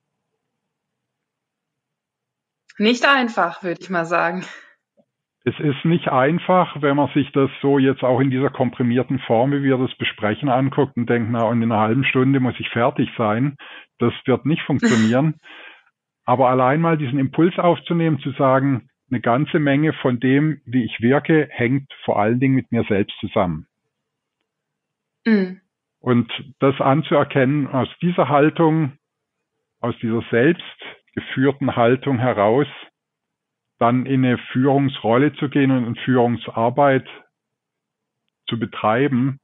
Nicht 2.78 3.06
einfach, 3.06 3.62
würde 3.62 3.80
ich 3.80 3.90
mal 3.90 4.04
sagen. 4.04 4.44
Es 5.44 5.58
ist 5.58 5.84
nicht 5.84 6.08
einfach, 6.08 6.80
wenn 6.80 6.96
man 6.96 7.10
sich 7.14 7.30
das 7.32 7.50
so 7.60 7.78
jetzt 7.78 8.04
auch 8.04 8.20
in 8.20 8.30
dieser 8.30 8.50
komprimierten 8.50 9.18
Form, 9.20 9.50
wie 9.50 9.62
wir 9.62 9.76
das 9.76 9.92
besprechen, 9.96 10.48
anguckt 10.48 10.96
und 10.96 11.10
denkt, 11.10 11.30
na, 11.32 11.44
und 11.44 11.62
in 11.62 11.72
einer 11.72 11.80
halben 11.80 12.04
Stunde 12.04 12.38
muss 12.38 12.54
ich 12.58 12.68
fertig 12.68 13.10
sein. 13.18 13.56
Das 13.98 14.12
wird 14.24 14.46
nicht 14.46 14.62
funktionieren. 14.62 15.34
Aber 16.24 16.48
allein 16.48 16.80
mal 16.80 16.96
diesen 16.96 17.18
Impuls 17.18 17.58
aufzunehmen, 17.58 18.20
zu 18.20 18.30
sagen, 18.32 18.88
eine 19.10 19.20
ganze 19.20 19.58
Menge 19.58 19.92
von 19.94 20.20
dem, 20.20 20.60
wie 20.64 20.84
ich 20.84 21.00
wirke, 21.00 21.48
hängt 21.50 21.92
vor 22.04 22.20
allen 22.20 22.38
Dingen 22.38 22.54
mit 22.54 22.70
mir 22.70 22.84
selbst 22.84 23.16
zusammen. 23.18 23.66
Mhm. 25.26 25.60
Und 25.98 26.32
das 26.60 26.80
anzuerkennen 26.80 27.66
aus 27.66 27.88
dieser 28.00 28.28
Haltung, 28.28 28.92
aus 29.80 29.94
dieser 30.00 30.22
selbstgeführten 31.14 31.76
Haltung 31.76 32.18
heraus, 32.18 32.66
dann 33.78 34.06
in 34.06 34.24
eine 34.24 34.38
Führungsrolle 34.52 35.34
zu 35.34 35.48
gehen 35.48 35.70
und 35.70 35.98
Führungsarbeit 36.00 37.06
zu 38.48 38.58
betreiben, 38.58 39.38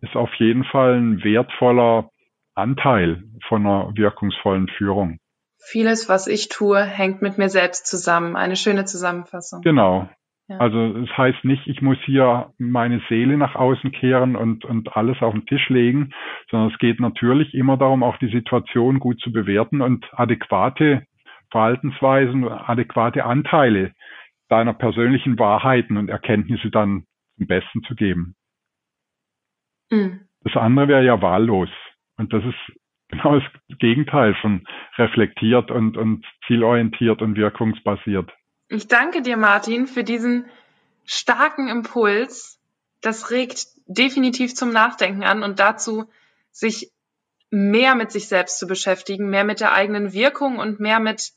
ist 0.00 0.16
auf 0.16 0.32
jeden 0.34 0.64
Fall 0.64 0.94
ein 0.94 1.24
wertvoller 1.24 2.10
Anteil 2.54 3.24
von 3.48 3.66
einer 3.66 3.92
wirkungsvollen 3.94 4.68
Führung. 4.76 5.18
Vieles, 5.64 6.08
was 6.08 6.26
ich 6.26 6.48
tue, 6.48 6.82
hängt 6.82 7.22
mit 7.22 7.38
mir 7.38 7.48
selbst 7.48 7.86
zusammen. 7.86 8.36
Eine 8.36 8.56
schöne 8.56 8.84
Zusammenfassung. 8.84 9.62
Genau. 9.62 10.08
Ja. 10.52 10.58
Also 10.58 10.78
es 10.98 11.08
das 11.08 11.18
heißt 11.18 11.44
nicht, 11.44 11.66
ich 11.66 11.82
muss 11.82 11.98
hier 12.04 12.52
meine 12.58 13.00
Seele 13.08 13.36
nach 13.36 13.54
außen 13.54 13.92
kehren 13.92 14.36
und, 14.36 14.64
und 14.64 14.96
alles 14.96 15.20
auf 15.22 15.32
den 15.32 15.46
Tisch 15.46 15.68
legen, 15.68 16.12
sondern 16.50 16.70
es 16.70 16.78
geht 16.78 17.00
natürlich 17.00 17.54
immer 17.54 17.76
darum, 17.76 18.02
auch 18.02 18.16
die 18.18 18.30
Situation 18.30 19.00
gut 19.00 19.20
zu 19.20 19.32
bewerten 19.32 19.80
und 19.80 20.06
adäquate 20.12 21.06
Verhaltensweisen, 21.50 22.48
adäquate 22.48 23.24
Anteile 23.24 23.92
deiner 24.48 24.74
persönlichen 24.74 25.38
Wahrheiten 25.38 25.96
und 25.96 26.08
Erkenntnisse 26.08 26.70
dann 26.70 27.04
zum 27.36 27.46
Besten 27.46 27.82
zu 27.84 27.94
geben. 27.94 28.34
Mhm. 29.90 30.20
Das 30.40 30.56
andere 30.56 30.88
wäre 30.88 31.04
ja 31.04 31.22
wahllos. 31.22 31.70
Und 32.18 32.32
das 32.32 32.44
ist 32.44 32.78
genau 33.08 33.38
das 33.38 33.78
Gegenteil 33.78 34.34
von 34.34 34.66
reflektiert 34.96 35.70
und, 35.70 35.96
und 35.96 36.26
zielorientiert 36.46 37.22
und 37.22 37.36
wirkungsbasiert. 37.36 38.30
Ich 38.72 38.88
danke 38.88 39.20
dir, 39.20 39.36
Martin, 39.36 39.86
für 39.86 40.02
diesen 40.02 40.46
starken 41.04 41.68
Impuls. 41.68 42.58
Das 43.02 43.30
regt 43.30 43.66
definitiv 43.86 44.54
zum 44.54 44.72
Nachdenken 44.72 45.24
an 45.24 45.42
und 45.42 45.58
dazu, 45.58 46.06
sich 46.52 46.90
mehr 47.50 47.94
mit 47.94 48.10
sich 48.12 48.28
selbst 48.28 48.58
zu 48.58 48.66
beschäftigen, 48.66 49.28
mehr 49.28 49.44
mit 49.44 49.60
der 49.60 49.74
eigenen 49.74 50.14
Wirkung 50.14 50.58
und 50.58 50.80
mehr 50.80 51.00
mit 51.00 51.32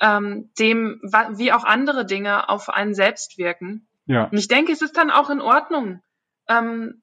ähm, 0.00 0.50
dem, 0.58 1.00
wie 1.02 1.52
auch 1.52 1.64
andere 1.64 2.06
Dinge 2.06 2.48
auf 2.48 2.70
einen 2.70 2.94
selbst 2.94 3.36
wirken. 3.36 3.86
Ja. 4.06 4.24
Und 4.24 4.38
ich 4.38 4.48
denke, 4.48 4.72
es 4.72 4.80
ist 4.80 4.96
dann 4.96 5.10
auch 5.10 5.28
in 5.28 5.42
Ordnung, 5.42 6.02
ähm, 6.48 7.02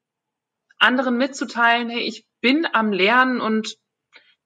anderen 0.80 1.16
mitzuteilen, 1.16 1.88
hey, 1.88 2.00
ich 2.00 2.26
bin 2.40 2.66
am 2.72 2.92
Lernen 2.92 3.40
und 3.40 3.76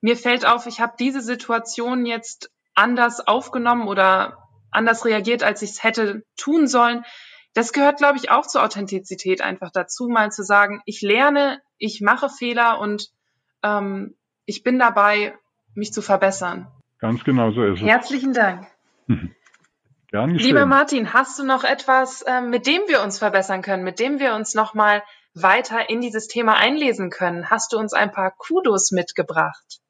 mir 0.03 0.19
fällt 0.19 0.45
auf, 0.45 0.67
ich 0.67 0.81
habe 0.81 0.93
diese 0.99 1.23
Situation 1.23 2.05
jetzt 2.05 2.51
anders 2.75 3.27
aufgenommen 3.27 3.89
oder 3.89 4.42
anders 4.73 5.05
reagiert, 5.05 5.43
als 5.43 5.63
ich 5.63 5.71
es 5.71 5.85
hätte 5.85 6.25
tun 6.37 6.67
sollen. 6.67 7.05
Das 7.55 7.73
gehört, 7.73 7.99
glaube 7.99 8.19
ich, 8.19 8.31
auch 8.31 8.47
zur 8.47 8.65
Authentizität 8.65 9.43
einfach 9.43 9.71
dazu, 9.71 10.09
mal 10.09 10.33
zu 10.33 10.43
sagen, 10.43 10.83
ich 10.87 11.03
lerne, 11.03 11.61
ich 11.79 12.01
mache 12.01 12.29
Fehler 12.29 12.79
und 12.79 13.11
ähm, 13.63 14.17
ich 14.47 14.63
bin 14.63 14.79
dabei, 14.79 15.35
mich 15.75 15.93
zu 15.93 16.03
verbessern. 16.03 16.67
Ganz 16.99 17.25
genau 17.25 17.53
so 17.53 17.63
ist 17.65 17.81
es. 17.81 17.87
Herzlichen 17.87 18.33
Dank. 18.33 18.67
Gern 20.09 20.35
geschehen. 20.35 20.47
Lieber 20.47 20.67
Martin, 20.67 21.13
hast 21.13 21.39
du 21.39 21.45
noch 21.45 21.65
etwas, 21.65 22.23
äh, 22.23 22.41
mit 22.41 22.67
dem 22.67 22.83
wir 22.87 23.03
uns 23.03 23.19
verbessern 23.19 23.63
können, 23.63 23.83
mit 23.83 23.99
dem 23.99 24.19
wir 24.19 24.35
uns 24.35 24.55
nochmal 24.55 25.03
weiter 25.35 25.89
in 25.89 26.01
dieses 26.01 26.29
Thema 26.29 26.55
einlesen 26.55 27.11
können? 27.11 27.51
Hast 27.51 27.73
du 27.73 27.79
uns 27.79 27.93
ein 27.93 28.13
paar 28.13 28.31
Kudos 28.31 28.93
mitgebracht? 28.93 29.82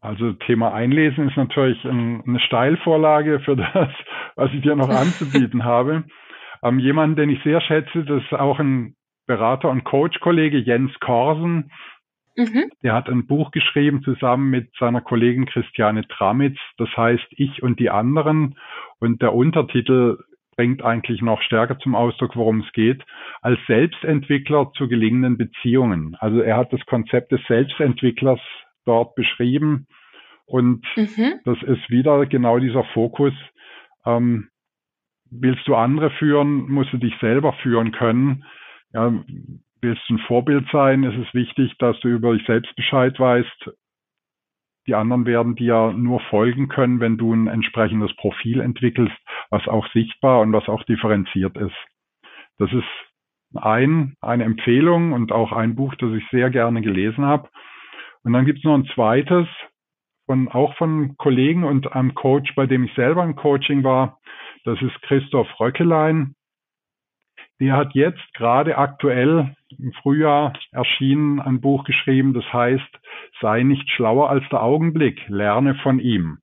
Also 0.00 0.32
Thema 0.32 0.72
Einlesen 0.72 1.28
ist 1.28 1.36
natürlich 1.36 1.84
ein, 1.84 2.22
eine 2.26 2.40
Steilvorlage 2.40 3.40
für 3.40 3.56
das, 3.56 3.88
was 4.36 4.52
ich 4.52 4.62
dir 4.62 4.76
noch 4.76 4.88
anzubieten 4.88 5.64
habe. 5.64 6.04
Ähm, 6.62 6.78
jemanden, 6.78 7.16
den 7.16 7.30
ich 7.30 7.42
sehr 7.42 7.60
schätze, 7.60 8.04
das 8.04 8.22
ist 8.22 8.32
auch 8.32 8.58
ein 8.58 8.94
Berater 9.26 9.70
und 9.70 9.84
Coach-Kollege 9.84 10.58
Jens 10.58 10.92
Korsen. 11.00 11.70
Mhm. 12.36 12.70
Der 12.82 12.94
hat 12.94 13.08
ein 13.08 13.26
Buch 13.26 13.50
geschrieben 13.50 14.02
zusammen 14.02 14.50
mit 14.50 14.70
seiner 14.78 15.00
Kollegin 15.00 15.46
Christiane 15.46 16.06
Tramitz. 16.06 16.56
Das 16.78 16.88
heißt 16.96 17.26
Ich 17.30 17.62
und 17.62 17.80
die 17.80 17.90
anderen. 17.90 18.56
Und 19.00 19.20
der 19.22 19.34
Untertitel 19.34 20.18
bringt 20.56 20.82
eigentlich 20.82 21.22
noch 21.22 21.42
stärker 21.42 21.78
zum 21.78 21.94
Ausdruck, 21.94 22.36
worum 22.36 22.60
es 22.60 22.72
geht, 22.72 23.04
als 23.42 23.58
Selbstentwickler 23.66 24.72
zu 24.76 24.88
gelingenden 24.88 25.36
Beziehungen. 25.36 26.16
Also 26.18 26.40
er 26.40 26.56
hat 26.56 26.72
das 26.72 26.84
Konzept 26.86 27.32
des 27.32 27.40
Selbstentwicklers 27.46 28.40
dort 28.88 29.14
beschrieben. 29.14 29.86
Und 30.46 30.84
mhm. 30.96 31.40
das 31.44 31.62
ist 31.62 31.90
wieder 31.90 32.24
genau 32.26 32.58
dieser 32.58 32.84
Fokus. 32.94 33.34
Ähm, 34.06 34.48
willst 35.30 35.66
du 35.68 35.74
andere 35.74 36.10
führen, 36.10 36.70
musst 36.70 36.92
du 36.92 36.96
dich 36.96 37.14
selber 37.20 37.52
führen 37.62 37.92
können. 37.92 38.44
Ja, 38.92 39.12
willst 39.80 40.02
du 40.08 40.14
ein 40.14 40.18
Vorbild 40.20 40.66
sein, 40.72 41.04
ist 41.04 41.18
es 41.18 41.34
wichtig, 41.34 41.76
dass 41.78 41.98
du 42.00 42.08
über 42.08 42.34
dich 42.34 42.46
selbst 42.46 42.74
Bescheid 42.76 43.18
weißt. 43.18 43.70
Die 44.86 44.94
anderen 44.94 45.26
werden 45.26 45.54
dir 45.54 45.92
nur 45.92 46.20
folgen 46.30 46.68
können, 46.68 46.98
wenn 47.00 47.18
du 47.18 47.34
ein 47.34 47.46
entsprechendes 47.46 48.16
Profil 48.16 48.60
entwickelst, 48.60 49.16
was 49.50 49.68
auch 49.68 49.86
sichtbar 49.92 50.40
und 50.40 50.52
was 50.54 50.66
auch 50.68 50.82
differenziert 50.84 51.58
ist. 51.58 51.76
Das 52.56 52.72
ist 52.72 52.88
ein, 53.54 54.14
eine 54.22 54.44
Empfehlung 54.44 55.12
und 55.12 55.30
auch 55.30 55.52
ein 55.52 55.74
Buch, 55.74 55.94
das 55.96 56.12
ich 56.12 56.24
sehr 56.30 56.48
gerne 56.48 56.80
gelesen 56.80 57.26
habe. 57.26 57.50
Und 58.28 58.34
dann 58.34 58.44
gibt 58.44 58.58
es 58.58 58.64
noch 58.64 58.74
ein 58.74 58.84
zweites, 58.94 59.46
von, 60.26 60.48
auch 60.48 60.76
von 60.76 61.16
Kollegen 61.16 61.64
und 61.64 61.90
einem 61.94 62.14
Coach, 62.14 62.54
bei 62.56 62.66
dem 62.66 62.84
ich 62.84 62.92
selber 62.92 63.24
im 63.24 63.36
Coaching 63.36 63.84
war. 63.84 64.18
Das 64.64 64.82
ist 64.82 65.00
Christoph 65.00 65.48
Röckelein. 65.58 66.34
Der 67.58 67.74
hat 67.74 67.94
jetzt 67.94 68.34
gerade 68.34 68.76
aktuell 68.76 69.56
im 69.78 69.94
Frühjahr 70.02 70.52
erschienen 70.72 71.40
ein 71.40 71.62
Buch 71.62 71.84
geschrieben, 71.84 72.34
das 72.34 72.44
heißt, 72.52 73.00
sei 73.40 73.62
nicht 73.62 73.88
schlauer 73.88 74.28
als 74.28 74.46
der 74.50 74.62
Augenblick, 74.62 75.26
lerne 75.28 75.76
von 75.76 75.98
ihm. 75.98 76.36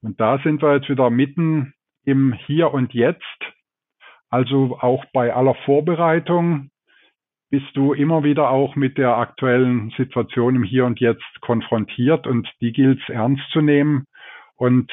Und 0.00 0.20
da 0.20 0.38
sind 0.44 0.62
wir 0.62 0.76
jetzt 0.76 0.88
wieder 0.88 1.10
mitten 1.10 1.74
im 2.04 2.32
Hier 2.32 2.72
und 2.72 2.94
Jetzt, 2.94 3.40
also 4.30 4.78
auch 4.80 5.04
bei 5.12 5.34
aller 5.34 5.56
Vorbereitung 5.64 6.70
bist 7.50 7.74
du 7.74 7.94
immer 7.94 8.24
wieder 8.24 8.50
auch 8.50 8.76
mit 8.76 8.98
der 8.98 9.16
aktuellen 9.16 9.90
Situation 9.96 10.56
im 10.56 10.64
Hier 10.64 10.84
und 10.84 11.00
Jetzt 11.00 11.40
konfrontiert 11.40 12.26
und 12.26 12.48
die 12.60 12.72
gilt 12.72 13.00
es 13.00 13.08
ernst 13.08 13.42
zu 13.52 13.60
nehmen. 13.60 14.04
Und 14.56 14.90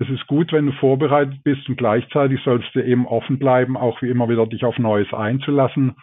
es 0.00 0.08
ist 0.08 0.26
gut, 0.26 0.52
wenn 0.52 0.66
du 0.66 0.72
vorbereitet 0.72 1.42
bist 1.42 1.68
und 1.68 1.76
gleichzeitig 1.76 2.40
sollst 2.44 2.74
du 2.74 2.84
eben 2.84 3.06
offen 3.06 3.38
bleiben, 3.38 3.76
auch 3.76 4.00
wie 4.02 4.10
immer 4.10 4.28
wieder 4.28 4.46
dich 4.46 4.64
auf 4.64 4.78
Neues 4.78 5.12
einzulassen. 5.12 5.96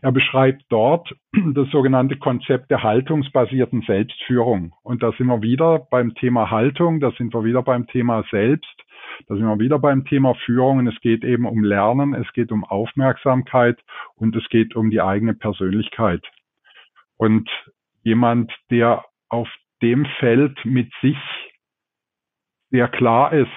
Er 0.00 0.12
beschreibt 0.12 0.62
dort 0.70 1.14
das 1.54 1.68
sogenannte 1.70 2.16
Konzept 2.16 2.70
der 2.70 2.82
haltungsbasierten 2.82 3.82
Selbstführung. 3.82 4.72
Und 4.82 5.02
da 5.02 5.12
sind 5.12 5.26
wir 5.26 5.42
wieder 5.42 5.86
beim 5.90 6.14
Thema 6.14 6.50
Haltung, 6.50 7.00
da 7.00 7.10
sind 7.12 7.34
wir 7.34 7.44
wieder 7.44 7.62
beim 7.62 7.86
Thema 7.86 8.24
Selbst, 8.30 8.82
da 9.26 9.34
sind 9.34 9.44
wir 9.44 9.58
wieder 9.58 9.78
beim 9.78 10.04
Thema 10.04 10.34
Führung. 10.44 10.78
Und 10.78 10.88
es 10.88 11.00
geht 11.00 11.24
eben 11.24 11.46
um 11.46 11.64
Lernen, 11.64 12.14
es 12.14 12.30
geht 12.32 12.52
um 12.52 12.64
Aufmerksamkeit 12.64 13.80
und 14.14 14.34
es 14.36 14.48
geht 14.48 14.74
um 14.74 14.90
die 14.90 15.00
eigene 15.00 15.34
Persönlichkeit. 15.34 16.24
Und 17.16 17.48
jemand, 18.02 18.52
der 18.70 19.04
auf 19.28 19.48
dem 19.82 20.06
Feld 20.18 20.58
mit 20.64 20.92
sich 21.00 21.18
sehr 22.70 22.88
klar 22.88 23.32
ist, 23.32 23.50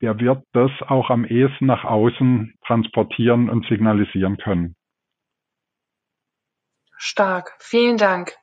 der 0.00 0.18
wird 0.20 0.44
das 0.52 0.70
auch 0.86 1.10
am 1.10 1.24
ehesten 1.24 1.66
nach 1.66 1.84
außen 1.84 2.54
transportieren 2.66 3.50
und 3.50 3.66
signalisieren 3.66 4.36
können. 4.38 4.76
Stark, 6.96 7.54
vielen 7.58 7.96
Dank. 7.96 8.36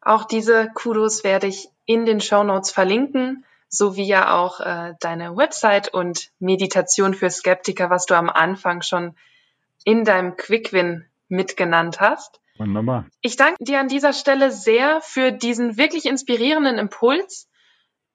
Auch 0.00 0.24
diese 0.24 0.70
Kudos 0.74 1.24
werde 1.24 1.46
ich 1.46 1.68
in 1.86 2.06
den 2.06 2.20
Show 2.20 2.44
Notes 2.44 2.70
verlinken, 2.70 3.44
sowie 3.74 4.04
ja 4.04 4.34
auch 4.36 4.60
äh, 4.60 4.94
deine 5.00 5.36
Website 5.36 5.92
und 5.92 6.30
Meditation 6.38 7.14
für 7.14 7.30
Skeptiker, 7.30 7.90
was 7.90 8.06
du 8.06 8.14
am 8.14 8.30
Anfang 8.30 8.82
schon 8.82 9.16
in 9.84 10.04
deinem 10.04 10.36
Quickwin 10.36 11.06
mitgenannt 11.28 12.00
hast. 12.00 12.40
Wunderbar. 12.58 13.06
Ich 13.20 13.36
danke 13.36 13.64
dir 13.64 13.80
an 13.80 13.88
dieser 13.88 14.12
Stelle 14.12 14.50
sehr 14.52 15.00
für 15.00 15.32
diesen 15.32 15.76
wirklich 15.76 16.06
inspirierenden 16.06 16.78
Impuls 16.78 17.48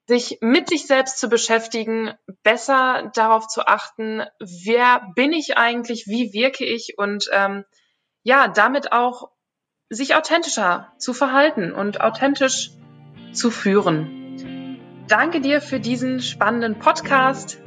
sich 0.07 0.39
mit 0.41 0.69
sich 0.69 0.87
selbst 0.87 1.19
zu 1.19 1.29
beschäftigen, 1.29 2.13
besser 2.41 3.11
darauf 3.13 3.47
zu 3.47 3.67
achten, 3.67 4.23
wer 4.39 5.07
bin 5.15 5.33
ich 5.33 5.57
eigentlich, 5.57 6.07
wie 6.07 6.33
wirke 6.33 6.65
ich 6.65 6.97
und 6.97 7.29
ähm, 7.31 7.63
ja, 8.23 8.47
damit 8.47 8.91
auch 8.91 9.29
sich 9.89 10.15
authentischer 10.15 10.91
zu 10.97 11.13
verhalten 11.13 11.71
und 11.71 12.01
authentisch 12.01 12.71
zu 13.33 13.51
führen. 13.51 14.18
Danke 15.09 15.41
dir 15.41 15.59
für 15.59 15.79
diesen 15.79 16.19
spannenden 16.19 16.77
Podcast, 16.77 17.59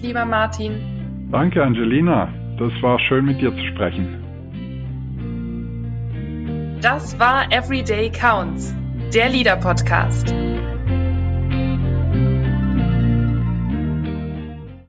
lieber 0.00 0.24
Martin. 0.24 1.28
Danke, 1.30 1.62
Angelina. 1.62 2.28
Das 2.58 2.72
war 2.82 2.98
schön 2.98 3.24
mit 3.24 3.40
dir 3.40 3.52
zu 3.52 3.64
sprechen. 3.72 4.18
Das 6.82 7.20
war 7.20 7.52
Everyday 7.52 8.10
Counts, 8.10 8.74
der 9.14 9.28
Leader 9.28 9.56
Podcast. 9.56 10.34